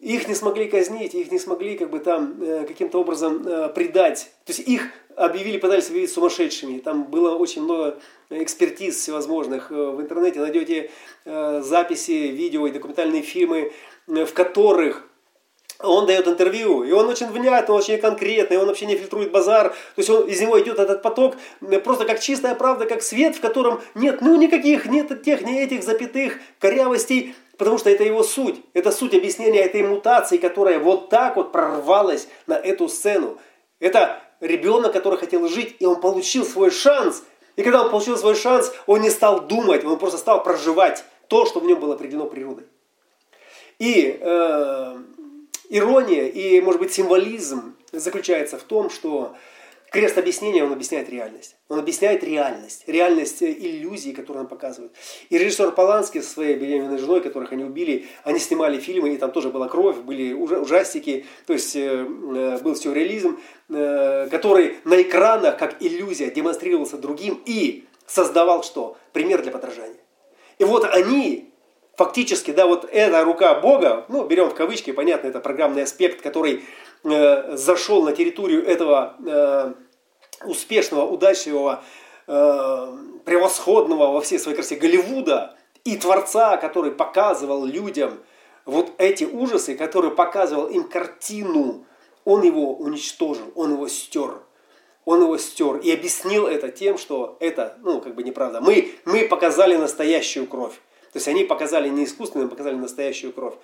их 0.00 0.28
не 0.28 0.34
смогли 0.34 0.68
казнить, 0.68 1.14
их 1.14 1.30
не 1.30 1.38
смогли 1.38 1.76
как 1.76 1.90
бы 1.90 1.98
там 1.98 2.42
э, 2.42 2.64
каким-то 2.66 3.00
образом 3.00 3.46
э, 3.46 3.68
предать. 3.68 4.30
То 4.44 4.52
есть 4.52 4.68
их 4.68 4.88
объявили, 5.16 5.58
пытались 5.58 5.88
объявить 5.88 6.12
сумасшедшими. 6.12 6.78
Там 6.78 7.04
было 7.04 7.36
очень 7.36 7.62
много 7.62 7.98
экспертиз 8.30 8.96
всевозможных. 8.96 9.70
В 9.70 10.00
интернете 10.00 10.40
найдете 10.40 10.90
записи, 11.24 12.10
видео 12.10 12.66
и 12.66 12.72
документальные 12.72 13.22
фильмы, 13.22 13.72
в 14.08 14.32
которых 14.32 15.08
он 15.80 16.06
дает 16.06 16.26
интервью, 16.28 16.84
и 16.84 16.92
он 16.92 17.08
очень 17.08 17.26
внятный, 17.30 17.74
очень 17.74 17.98
конкретный, 17.98 18.58
он 18.58 18.66
вообще 18.66 18.86
не 18.86 18.96
фильтрует 18.96 19.32
базар, 19.32 19.70
то 19.70 19.76
есть 19.96 20.08
он, 20.08 20.26
из 20.28 20.40
него 20.40 20.60
идет 20.60 20.78
этот 20.78 21.02
поток 21.02 21.36
просто 21.82 22.04
как 22.04 22.20
чистая 22.20 22.54
правда, 22.54 22.86
как 22.86 23.02
свет, 23.02 23.36
в 23.36 23.40
котором 23.40 23.80
нет 23.94 24.20
ну 24.20 24.36
никаких, 24.36 24.86
нет 24.86 25.22
тех, 25.22 25.42
ни 25.42 25.60
этих 25.60 25.82
запятых, 25.82 26.38
корявостей, 26.58 27.34
потому 27.56 27.78
что 27.78 27.90
это 27.90 28.04
его 28.04 28.22
суть, 28.22 28.56
это 28.72 28.90
суть 28.92 29.14
объяснения 29.14 29.60
этой 29.60 29.82
мутации, 29.82 30.38
которая 30.38 30.78
вот 30.78 31.08
так 31.08 31.36
вот 31.36 31.52
прорвалась 31.52 32.28
на 32.46 32.54
эту 32.54 32.88
сцену. 32.88 33.38
Это 33.80 34.20
ребенок, 34.40 34.92
который 34.92 35.18
хотел 35.18 35.48
жить, 35.48 35.76
и 35.78 35.86
он 35.86 36.00
получил 36.00 36.44
свой 36.44 36.70
шанс, 36.70 37.24
и 37.56 37.62
когда 37.62 37.82
он 37.82 37.90
получил 37.90 38.16
свой 38.16 38.34
шанс, 38.34 38.72
он 38.86 39.00
не 39.00 39.10
стал 39.10 39.42
думать, 39.42 39.84
он 39.84 39.98
просто 39.98 40.18
стал 40.18 40.42
проживать, 40.42 41.04
то, 41.28 41.46
что 41.46 41.60
в 41.60 41.64
нем 41.64 41.80
было 41.80 41.94
определено 41.94 42.26
природой. 42.26 42.64
И 43.78 44.18
э, 44.20 44.96
ирония 45.68 46.28
и, 46.28 46.60
может 46.60 46.80
быть, 46.80 46.92
символизм 46.92 47.76
заключается 47.92 48.58
в 48.58 48.62
том, 48.62 48.90
что 48.90 49.34
Крест 49.94 50.18
объяснения, 50.18 50.64
он 50.64 50.72
объясняет 50.72 51.08
реальность. 51.08 51.54
Он 51.68 51.78
объясняет 51.78 52.24
реальность, 52.24 52.82
реальность 52.88 53.42
э, 53.42 53.52
иллюзии, 53.52 54.10
которую 54.10 54.42
он 54.42 54.48
показывает. 54.48 54.90
И 55.30 55.38
режиссер 55.38 55.70
Поланский 55.70 56.20
со 56.20 56.30
своей 56.30 56.56
беременной 56.56 56.98
женой, 56.98 57.20
которых 57.20 57.52
они 57.52 57.62
убили, 57.62 58.06
они 58.24 58.40
снимали 58.40 58.80
фильмы, 58.80 59.14
и 59.14 59.16
там 59.18 59.30
тоже 59.30 59.50
была 59.50 59.68
кровь, 59.68 59.98
были 59.98 60.32
ужастики, 60.32 61.26
то 61.46 61.52
есть 61.52 61.76
э, 61.76 62.04
э, 62.04 62.58
был 62.60 62.74
сюрреализм, 62.74 63.38
который 63.68 64.78
на 64.82 65.00
экранах, 65.00 65.58
как 65.58 65.80
иллюзия, 65.80 66.28
демонстрировался 66.28 66.98
другим 66.98 67.40
и 67.46 67.84
создавал 68.04 68.64
что? 68.64 68.96
Пример 69.12 69.42
для 69.42 69.52
подражания. 69.52 70.00
И 70.58 70.64
вот 70.64 70.84
они 70.92 71.52
фактически, 71.96 72.50
да, 72.50 72.66
вот 72.66 72.88
эта 72.90 73.22
рука 73.22 73.54
Бога, 73.60 74.06
ну, 74.08 74.26
берем 74.26 74.50
в 74.50 74.54
кавычки, 74.56 74.90
понятно, 74.90 75.28
это 75.28 75.38
программный 75.38 75.84
аспект, 75.84 76.20
который 76.20 76.64
зашел 77.04 78.02
на 78.02 78.12
территорию 78.12 78.66
этого 78.66 79.76
успешного, 80.46 81.06
удачливого, 81.06 81.82
э, 82.26 82.98
превосходного 83.24 84.12
во 84.12 84.20
всей 84.20 84.38
своей 84.38 84.56
красе 84.56 84.76
Голливуда 84.76 85.56
и 85.84 85.96
творца, 85.96 86.56
который 86.56 86.92
показывал 86.92 87.64
людям 87.64 88.20
вот 88.64 88.92
эти 88.98 89.24
ужасы, 89.24 89.74
который 89.74 90.10
показывал 90.10 90.66
им 90.66 90.84
картину, 90.84 91.84
он 92.24 92.42
его 92.42 92.74
уничтожил, 92.74 93.52
он 93.54 93.72
его 93.72 93.88
стер. 93.88 94.40
Он 95.04 95.20
его 95.20 95.36
стер 95.36 95.76
и 95.76 95.92
объяснил 95.92 96.46
это 96.46 96.70
тем, 96.70 96.96
что 96.96 97.36
это, 97.40 97.76
ну, 97.82 98.00
как 98.00 98.14
бы 98.14 98.22
неправда. 98.22 98.62
Мы, 98.62 98.92
мы 99.04 99.28
показали 99.28 99.76
настоящую 99.76 100.46
кровь. 100.46 100.72
То 101.12 101.18
есть 101.18 101.28
они 101.28 101.44
показали 101.44 101.88
не 101.88 102.04
искусственную, 102.04 102.48
показали 102.48 102.74
настоящую 102.74 103.32
кровь. 103.32 103.54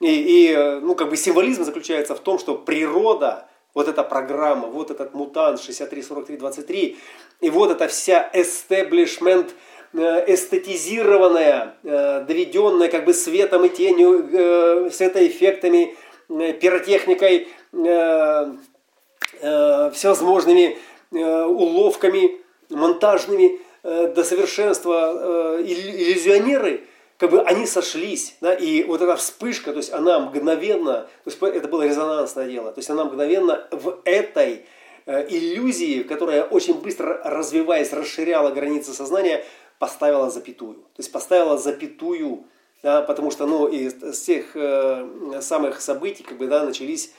И, 0.00 0.06
и 0.50 0.80
ну, 0.80 0.94
как 0.94 1.10
бы 1.10 1.16
символизм 1.16 1.64
заключается 1.64 2.14
в 2.14 2.20
том, 2.20 2.38
что 2.38 2.56
природа, 2.56 3.48
вот 3.78 3.86
эта 3.86 4.02
программа, 4.02 4.66
вот 4.66 4.90
этот 4.90 5.14
мутант 5.14 5.60
63, 5.60 6.02
43, 6.02 6.36
23, 6.36 6.96
и 7.42 7.50
вот 7.50 7.70
эта 7.70 7.86
вся 7.86 8.28
эстеблишмент, 8.32 9.54
э, 9.94 10.34
эстетизированная, 10.34 11.76
э, 11.84 12.24
доведенная 12.26 12.88
как 12.88 13.04
бы 13.04 13.14
светом 13.14 13.64
и 13.66 13.68
тенью, 13.68 14.28
э, 14.32 14.90
светоэффектами, 14.90 15.94
пиротехникой, 16.28 17.46
всевозможными 19.92 20.76
уловками 21.12 22.40
монтажными 22.68 23.60
до 23.82 24.24
совершенства 24.24 25.58
иллюзионеры– 25.62 26.82
как 27.18 27.30
бы 27.30 27.40
они 27.42 27.66
сошлись, 27.66 28.36
да, 28.40 28.54
и 28.54 28.84
вот 28.84 29.02
эта 29.02 29.16
вспышка, 29.16 29.72
то 29.72 29.78
есть 29.78 29.92
она 29.92 30.20
мгновенно, 30.20 31.08
то 31.24 31.30
есть 31.30 31.42
это 31.42 31.66
было 31.66 31.82
резонансное 31.82 32.46
дело, 32.46 32.70
то 32.70 32.78
есть 32.78 32.88
она 32.90 33.04
мгновенно 33.04 33.66
в 33.72 34.00
этой 34.04 34.64
э, 35.04 35.26
иллюзии, 35.28 36.04
которая 36.04 36.44
очень 36.44 36.74
быстро 36.74 37.20
развиваясь, 37.24 37.92
расширяла 37.92 38.50
границы 38.52 38.92
сознания, 38.92 39.44
поставила 39.80 40.30
запятую. 40.30 40.74
То 40.74 40.98
есть 40.98 41.10
поставила 41.10 41.58
запятую, 41.58 42.44
да, 42.84 43.02
потому 43.02 43.32
что 43.32 43.46
ну, 43.46 43.66
из 43.66 44.20
тех 44.20 44.52
э, 44.54 45.40
самых 45.40 45.80
событий 45.80 46.22
как 46.22 46.38
бы, 46.38 46.46
да, 46.46 46.64
начались 46.64 47.12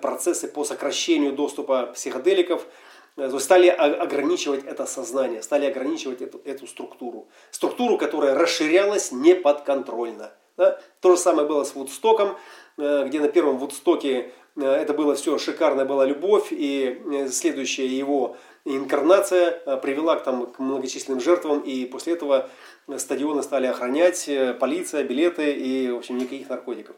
процессы 0.00 0.48
по 0.48 0.64
сокращению 0.64 1.32
доступа 1.32 1.92
психоделиков, 1.94 2.66
Э, 3.16 3.38
стали 3.38 3.68
ограничивать 3.68 4.64
это 4.64 4.86
сознание, 4.86 5.42
стали 5.42 5.66
ограничивать 5.66 6.20
эту, 6.20 6.40
эту 6.44 6.66
структуру. 6.66 7.28
Структуру, 7.50 7.96
которая 7.96 8.34
расширялась 8.34 9.12
неподконтрольно. 9.12 10.32
Да? 10.56 10.80
То 11.00 11.12
же 11.12 11.16
самое 11.16 11.46
было 11.46 11.64
с 11.64 11.74
Вудстоком, 11.74 12.36
э, 12.76 13.04
где 13.06 13.20
на 13.20 13.28
первом 13.28 13.58
Вудстоке 13.58 14.32
э, 14.56 14.64
это 14.64 14.94
было 14.94 15.14
все, 15.14 15.38
шикарная 15.38 15.84
была 15.84 16.04
любовь, 16.04 16.48
и 16.50 17.00
следующая 17.30 17.86
его 17.86 18.36
инкарнация 18.64 19.76
привела 19.76 20.16
к, 20.16 20.24
там, 20.24 20.46
к 20.46 20.58
многочисленным 20.58 21.20
жертвам, 21.20 21.60
и 21.60 21.84
после 21.84 22.14
этого 22.14 22.48
стадионы 22.96 23.42
стали 23.42 23.66
охранять 23.66 24.28
полиция, 24.58 25.04
билеты 25.04 25.52
и, 25.52 25.90
в 25.90 25.98
общем, 25.98 26.16
никаких 26.16 26.48
наркотиков. 26.48 26.96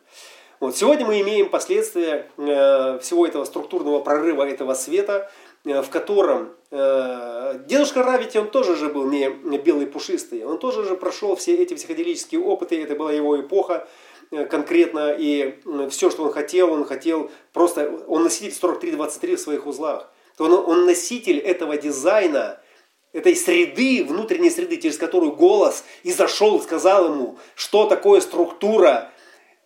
Вот. 0.60 0.76
Сегодня 0.76 1.04
мы 1.04 1.20
имеем 1.20 1.50
последствия 1.50 2.30
всего 2.36 3.26
этого 3.26 3.44
структурного 3.44 4.00
прорыва 4.00 4.44
этого 4.44 4.74
света– 4.74 5.30
в 5.66 5.90
котором 5.90 6.52
э, 6.70 7.58
дедушка 7.66 8.04
Равити, 8.04 8.38
он 8.38 8.50
тоже 8.50 8.76
же 8.76 8.88
был 8.88 9.04
не 9.10 9.58
белый 9.58 9.86
пушистый, 9.86 10.44
он 10.44 10.58
тоже 10.58 10.84
же 10.84 10.96
прошел 10.96 11.34
все 11.34 11.56
эти 11.56 11.74
психоделические 11.74 12.40
опыты, 12.40 12.80
это 12.80 12.94
была 12.94 13.12
его 13.12 13.40
эпоха 13.40 13.88
э, 14.30 14.44
конкретно, 14.44 15.12
и 15.18 15.58
все, 15.90 16.10
что 16.10 16.22
он 16.22 16.32
хотел, 16.32 16.72
он 16.72 16.84
хотел 16.84 17.32
просто, 17.52 17.90
он 18.06 18.22
носитель 18.22 18.52
4323 18.52 19.36
в 19.36 19.40
своих 19.40 19.66
узлах, 19.66 20.12
то 20.36 20.44
он, 20.44 20.52
он 20.52 20.86
носитель 20.86 21.38
этого 21.38 21.76
дизайна, 21.76 22.60
этой 23.12 23.34
среды, 23.34 24.04
внутренней 24.04 24.50
среды, 24.50 24.76
через 24.76 24.98
которую 24.98 25.32
голос 25.32 25.84
и 26.04 26.12
зашел, 26.12 26.60
сказал 26.60 27.06
ему, 27.06 27.38
что 27.56 27.86
такое 27.86 28.20
структура 28.20 29.10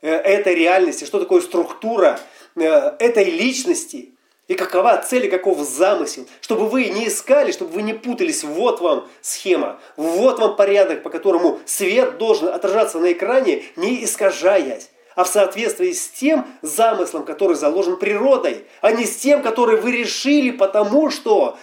этой 0.01 0.55
реальности, 0.55 1.05
что 1.05 1.19
такое 1.19 1.43
структура 1.43 2.21
этой 2.55 3.25
личности– 3.25 4.15
и 4.51 4.55
какова 4.57 4.97
цель 4.97 5.27
и 5.27 5.31
каков 5.31 5.61
замысел, 5.61 6.27
чтобы 6.41 6.67
вы 6.67 6.87
не 6.87 7.07
искали, 7.07 7.53
чтобы 7.53 7.71
вы 7.71 7.83
не 7.83 7.95
путались. 7.95 8.43
Вот 8.43 8.81
вам 8.81 9.07
схема, 9.21 9.79
вот 9.97 10.41
вам 10.41 10.57
порядок, 10.57 11.05
по 11.05 11.11
которому 11.11 11.61
свет 11.67 12.19
должен 12.19 12.49
отражаться 12.49 12.99
на 12.99 13.13
экране, 13.13 13.63
не 13.77 14.03
искажаясь, 14.03 14.91
а 15.15 15.23
в 15.23 15.29
соответствии 15.29 15.93
с 15.93 16.09
тем 16.09 16.49
замыслом, 16.63 17.25
который 17.25 17.55
заложен 17.55 17.97
природой, 17.97 18.65
а 18.81 18.91
не 18.91 19.07
с 19.07 19.19
тем, 19.19 19.41
который 19.41 19.81
вы 19.81 19.93
решили, 19.93 20.51
потому 20.51 21.11
что 21.11 21.57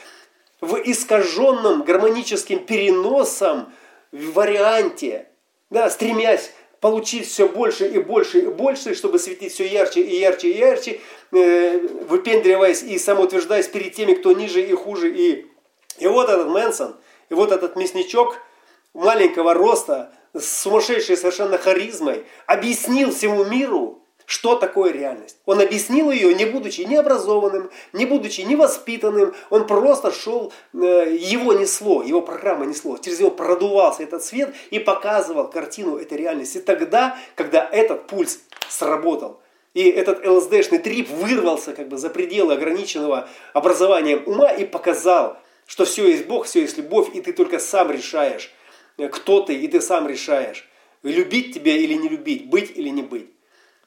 в 0.62 0.78
искаженном 0.78 1.84
гармоническим 1.84 2.60
переносом 2.60 3.70
в 4.14 4.32
варианте, 4.32 5.28
да, 5.70 5.90
стремясь 5.90 6.52
получить 6.80 7.28
все 7.28 7.48
больше 7.48 7.88
и 7.88 8.00
больше 8.00 8.40
и 8.40 8.48
больше, 8.48 8.96
чтобы 8.96 9.20
светить 9.20 9.52
все 9.52 9.68
ярче 9.68 10.02
и 10.02 10.20
ярче 10.20 10.52
и 10.52 10.58
ярче, 10.58 11.02
выпендриваясь 11.32 12.84
и 12.84 12.98
самоутверждаясь 12.98 13.68
перед 13.68 13.94
теми, 13.94 14.14
кто 14.14 14.32
ниже 14.34 14.62
и 14.62 14.74
хуже. 14.74 15.10
И, 15.10 15.48
и 15.98 16.08
вот 16.08 16.30
этот 16.30 16.48
Мэнсон, 16.48 16.96
и 17.30 17.34
вот 17.34 17.52
этот 17.52 17.76
мясничок 17.76 18.38
маленького 18.94 19.54
роста, 19.54 20.12
с 20.34 20.62
сумасшедшей 20.62 21.18
совершенно 21.18 21.58
харизмой, 21.58 22.26
объяснил 22.46 23.12
всему 23.12 23.44
миру, 23.46 24.02
что 24.28 24.56
такое 24.56 24.92
реальность. 24.92 25.38
Он 25.46 25.62
объяснил 25.62 26.12
ее, 26.12 26.34
не 26.34 26.46
будучи 26.46 26.82
необразованным, 26.82 27.72
не 27.94 28.06
будучи 28.06 28.42
невоспитанным. 28.42 29.34
Он 29.50 29.66
просто 29.66 30.12
шел, 30.12 30.52
э, 30.74 31.16
его 31.18 31.54
несло, 31.54 32.04
его 32.04 32.22
программа 32.22 32.66
несло. 32.66 32.98
Через 32.98 33.22
него 33.22 33.32
продувался 33.32 34.04
этот 34.04 34.24
свет 34.24 34.54
и 34.70 34.80
показывал 34.80 35.50
картину 35.50 35.96
этой 35.96 36.18
реальности. 36.18 36.58
Тогда, 36.58 37.18
когда 37.36 37.68
этот 37.72 38.08
пульс 38.08 38.40
сработал. 38.68 39.40
И 39.78 39.92
этот 39.92 40.26
ЛСДшный 40.26 40.80
трип 40.80 41.08
вырвался 41.08 41.72
как 41.72 41.88
бы 41.88 42.00
за 42.00 42.10
пределы 42.10 42.56
ограниченного 42.56 43.30
образованием 43.54 44.24
ума 44.26 44.50
и 44.50 44.66
показал, 44.66 45.38
что 45.68 45.86
все 45.86 46.08
есть 46.08 46.26
Бог, 46.26 46.48
все 46.48 46.62
есть 46.62 46.80
любовь, 46.80 47.10
и 47.14 47.22
ты 47.22 47.32
только 47.32 47.60
сам 47.60 47.92
решаешь, 47.92 48.52
кто 49.12 49.42
ты, 49.42 49.54
и 49.54 49.68
ты 49.68 49.80
сам 49.80 50.08
решаешь, 50.08 50.68
любить 51.04 51.54
тебя 51.54 51.78
или 51.78 51.94
не 51.94 52.10
любить, 52.10 52.50
быть 52.50 52.72
или 52.76 52.90
не 52.90 53.04
быть. 53.04 53.28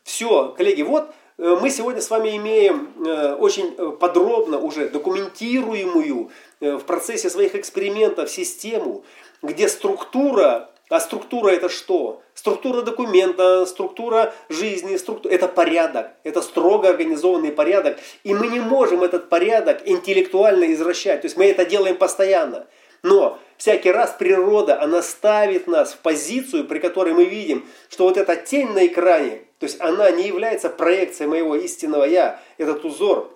Все, 0.05 0.55
коллеги, 0.57 0.83
вот 0.83 1.13
э, 1.39 1.59
мы 1.61 1.71
сегодня 1.71 2.01
с 2.01 2.09
вами 2.09 2.37
имеем 2.37 2.95
э, 3.05 3.35
очень 3.35 3.75
э, 3.77 3.91
подробно 3.99 4.61
уже 4.61 4.91
документируемую 4.91 6.31
в 6.61 6.81
процессе 6.83 7.29
своих 7.31 7.57
экспериментов 7.57 8.31
систему, 8.31 9.05
где 9.43 9.69
структура, 9.69 10.71
а 10.91 11.01
структура 11.01 11.51
это 11.51 11.69
что? 11.69 12.21
Структура 12.35 12.83
документа, 12.83 13.65
структура 13.65 14.35
жизни, 14.49 14.97
структура, 14.97 15.33
это 15.33 15.47
порядок, 15.47 16.11
это 16.25 16.43
строго 16.43 16.89
организованный 16.89 17.53
порядок. 17.53 17.99
И 18.25 18.35
мы 18.35 18.49
не 18.49 18.61
можем 18.61 19.03
этот 19.03 19.29
порядок 19.29 19.83
интеллектуально 19.87 20.73
извращать. 20.73 21.23
То 21.23 21.27
есть 21.27 21.37
мы 21.37 21.47
это 21.47 21.65
делаем 21.65 21.97
постоянно. 21.97 22.67
Но 23.03 23.39
всякий 23.57 23.93
раз 23.93 24.17
природа, 24.19 24.83
она 24.83 25.01
ставит 25.01 25.69
нас 25.69 25.93
в 25.93 25.99
позицию, 25.99 26.65
при 26.65 26.81
которой 26.81 27.15
мы 27.15 27.25
видим, 27.25 27.67
что 27.89 28.05
вот 28.05 28.17
эта 28.17 28.35
тень 28.35 28.71
на 28.73 28.87
экране, 28.87 29.43
то 29.61 29.65
есть 29.65 29.81
она 29.81 30.11
не 30.11 30.27
является 30.27 30.69
проекцией 30.69 31.31
моего 31.31 31.55
истинного 31.55 32.05
«я», 32.05 32.41
этот 32.59 32.85
узор, 32.85 33.31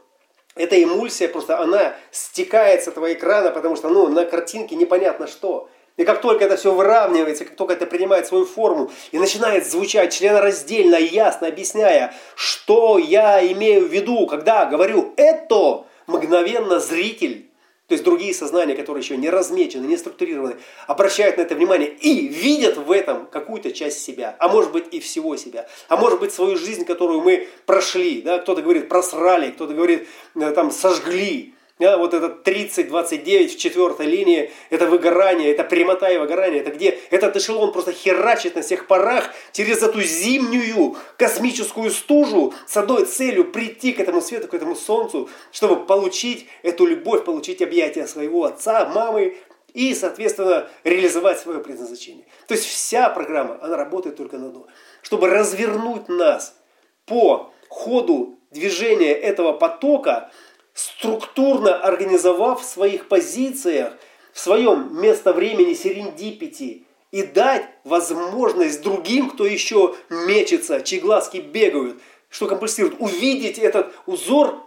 эта 0.56 0.80
эмульсия 0.82 1.28
просто, 1.28 1.58
она 1.58 1.94
стекает 2.10 2.84
с 2.84 2.88
этого 2.88 3.12
экрана, 3.12 3.50
потому 3.50 3.76
что 3.76 3.88
ну, 3.88 4.08
на 4.08 4.24
картинке 4.24 4.76
непонятно 4.76 5.26
что. 5.26 5.68
И 5.96 6.04
как 6.04 6.20
только 6.20 6.44
это 6.44 6.56
все 6.56 6.72
выравнивается, 6.72 7.44
как 7.44 7.56
только 7.56 7.74
это 7.74 7.86
принимает 7.86 8.26
свою 8.26 8.46
форму 8.46 8.90
и 9.12 9.18
начинает 9.18 9.66
звучать 9.66 10.12
членораздельно 10.12 10.96
и 10.96 11.06
ясно, 11.06 11.46
объясняя, 11.46 12.14
что 12.34 12.98
я 12.98 13.44
имею 13.52 13.86
в 13.86 13.92
виду, 13.92 14.26
когда 14.26 14.66
говорю 14.66 15.12
«это», 15.16 15.84
мгновенно 16.06 16.80
зритель 16.80 17.48
то 17.86 17.92
есть 17.92 18.04
другие 18.04 18.32
сознания, 18.32 18.74
которые 18.74 19.02
еще 19.02 19.16
не 19.18 19.28
размечены, 19.28 19.84
не 19.84 19.98
структурированы, 19.98 20.56
обращают 20.86 21.36
на 21.36 21.42
это 21.42 21.54
внимание 21.54 21.90
и 21.90 22.28
видят 22.28 22.78
в 22.78 22.90
этом 22.90 23.26
какую-то 23.26 23.72
часть 23.72 24.02
себя, 24.02 24.36
а 24.38 24.48
может 24.48 24.72
быть 24.72 24.86
и 24.92 25.00
всего 25.00 25.36
себя, 25.36 25.68
а 25.88 25.98
может 25.98 26.18
быть 26.18 26.32
свою 26.32 26.56
жизнь, 26.56 26.86
которую 26.86 27.20
мы 27.20 27.46
прошли, 27.66 28.22
да, 28.22 28.38
кто-то 28.38 28.62
говорит 28.62 28.88
просрали, 28.88 29.50
кто-то 29.50 29.74
говорит 29.74 30.08
э, 30.34 30.50
там 30.52 30.70
сожгли, 30.70 31.53
да, 31.80 31.98
вот 31.98 32.14
этот 32.14 32.46
30-29 32.46 33.48
в 33.48 33.56
четвертой 33.56 34.06
линии, 34.06 34.52
это 34.70 34.86
выгорание, 34.86 35.50
это 35.50 35.64
прямота 35.64 36.08
и 36.08 36.18
выгорание, 36.18 36.60
это 36.60 36.70
где 36.70 36.90
этот 37.10 37.36
эшелон 37.36 37.72
просто 37.72 37.92
херачит 37.92 38.54
на 38.54 38.62
всех 38.62 38.86
парах 38.86 39.30
через 39.52 39.82
эту 39.82 40.00
зимнюю 40.00 40.96
космическую 41.16 41.90
стужу 41.90 42.54
с 42.68 42.76
одной 42.76 43.06
целью 43.06 43.50
прийти 43.50 43.92
к 43.92 43.98
этому 43.98 44.20
свету, 44.20 44.46
к 44.46 44.54
этому 44.54 44.76
солнцу, 44.76 45.28
чтобы 45.50 45.84
получить 45.84 46.46
эту 46.62 46.86
любовь, 46.86 47.24
получить 47.24 47.60
объятия 47.60 48.06
своего 48.06 48.44
отца, 48.44 48.86
мамы 48.86 49.36
и, 49.72 49.94
соответственно, 49.94 50.68
реализовать 50.84 51.40
свое 51.40 51.58
предназначение. 51.58 52.26
То 52.46 52.54
есть 52.54 52.66
вся 52.66 53.08
программа, 53.08 53.58
она 53.60 53.76
работает 53.76 54.14
только 54.14 54.38
на 54.38 54.46
одно. 54.46 54.68
Чтобы 55.02 55.28
развернуть 55.28 56.08
нас 56.08 56.56
по 57.04 57.52
ходу 57.68 58.38
движения 58.52 59.12
этого 59.12 59.52
потока– 59.54 60.30
структурно 60.74 61.80
организовав 61.80 62.60
в 62.60 62.64
своих 62.64 63.08
позициях, 63.08 63.94
в 64.32 64.40
своем 64.40 65.00
место-времени 65.00 65.74
серендипити 65.74 66.84
и 67.12 67.22
дать 67.22 67.68
возможность 67.84 68.82
другим, 68.82 69.30
кто 69.30 69.46
еще 69.46 69.94
мечется, 70.10 70.82
чьи 70.82 70.98
глазки 70.98 71.38
бегают, 71.38 72.02
что 72.28 72.48
компульсирует, 72.48 72.96
увидеть 72.98 73.58
этот 73.60 73.94
узор 74.06 74.60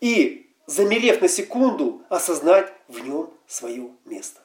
и, 0.00 0.50
замерев 0.66 1.20
на 1.20 1.28
секунду, 1.28 2.02
осознать 2.08 2.72
в 2.88 2.98
нем 3.06 3.30
свое 3.46 3.90
место. 4.04 4.40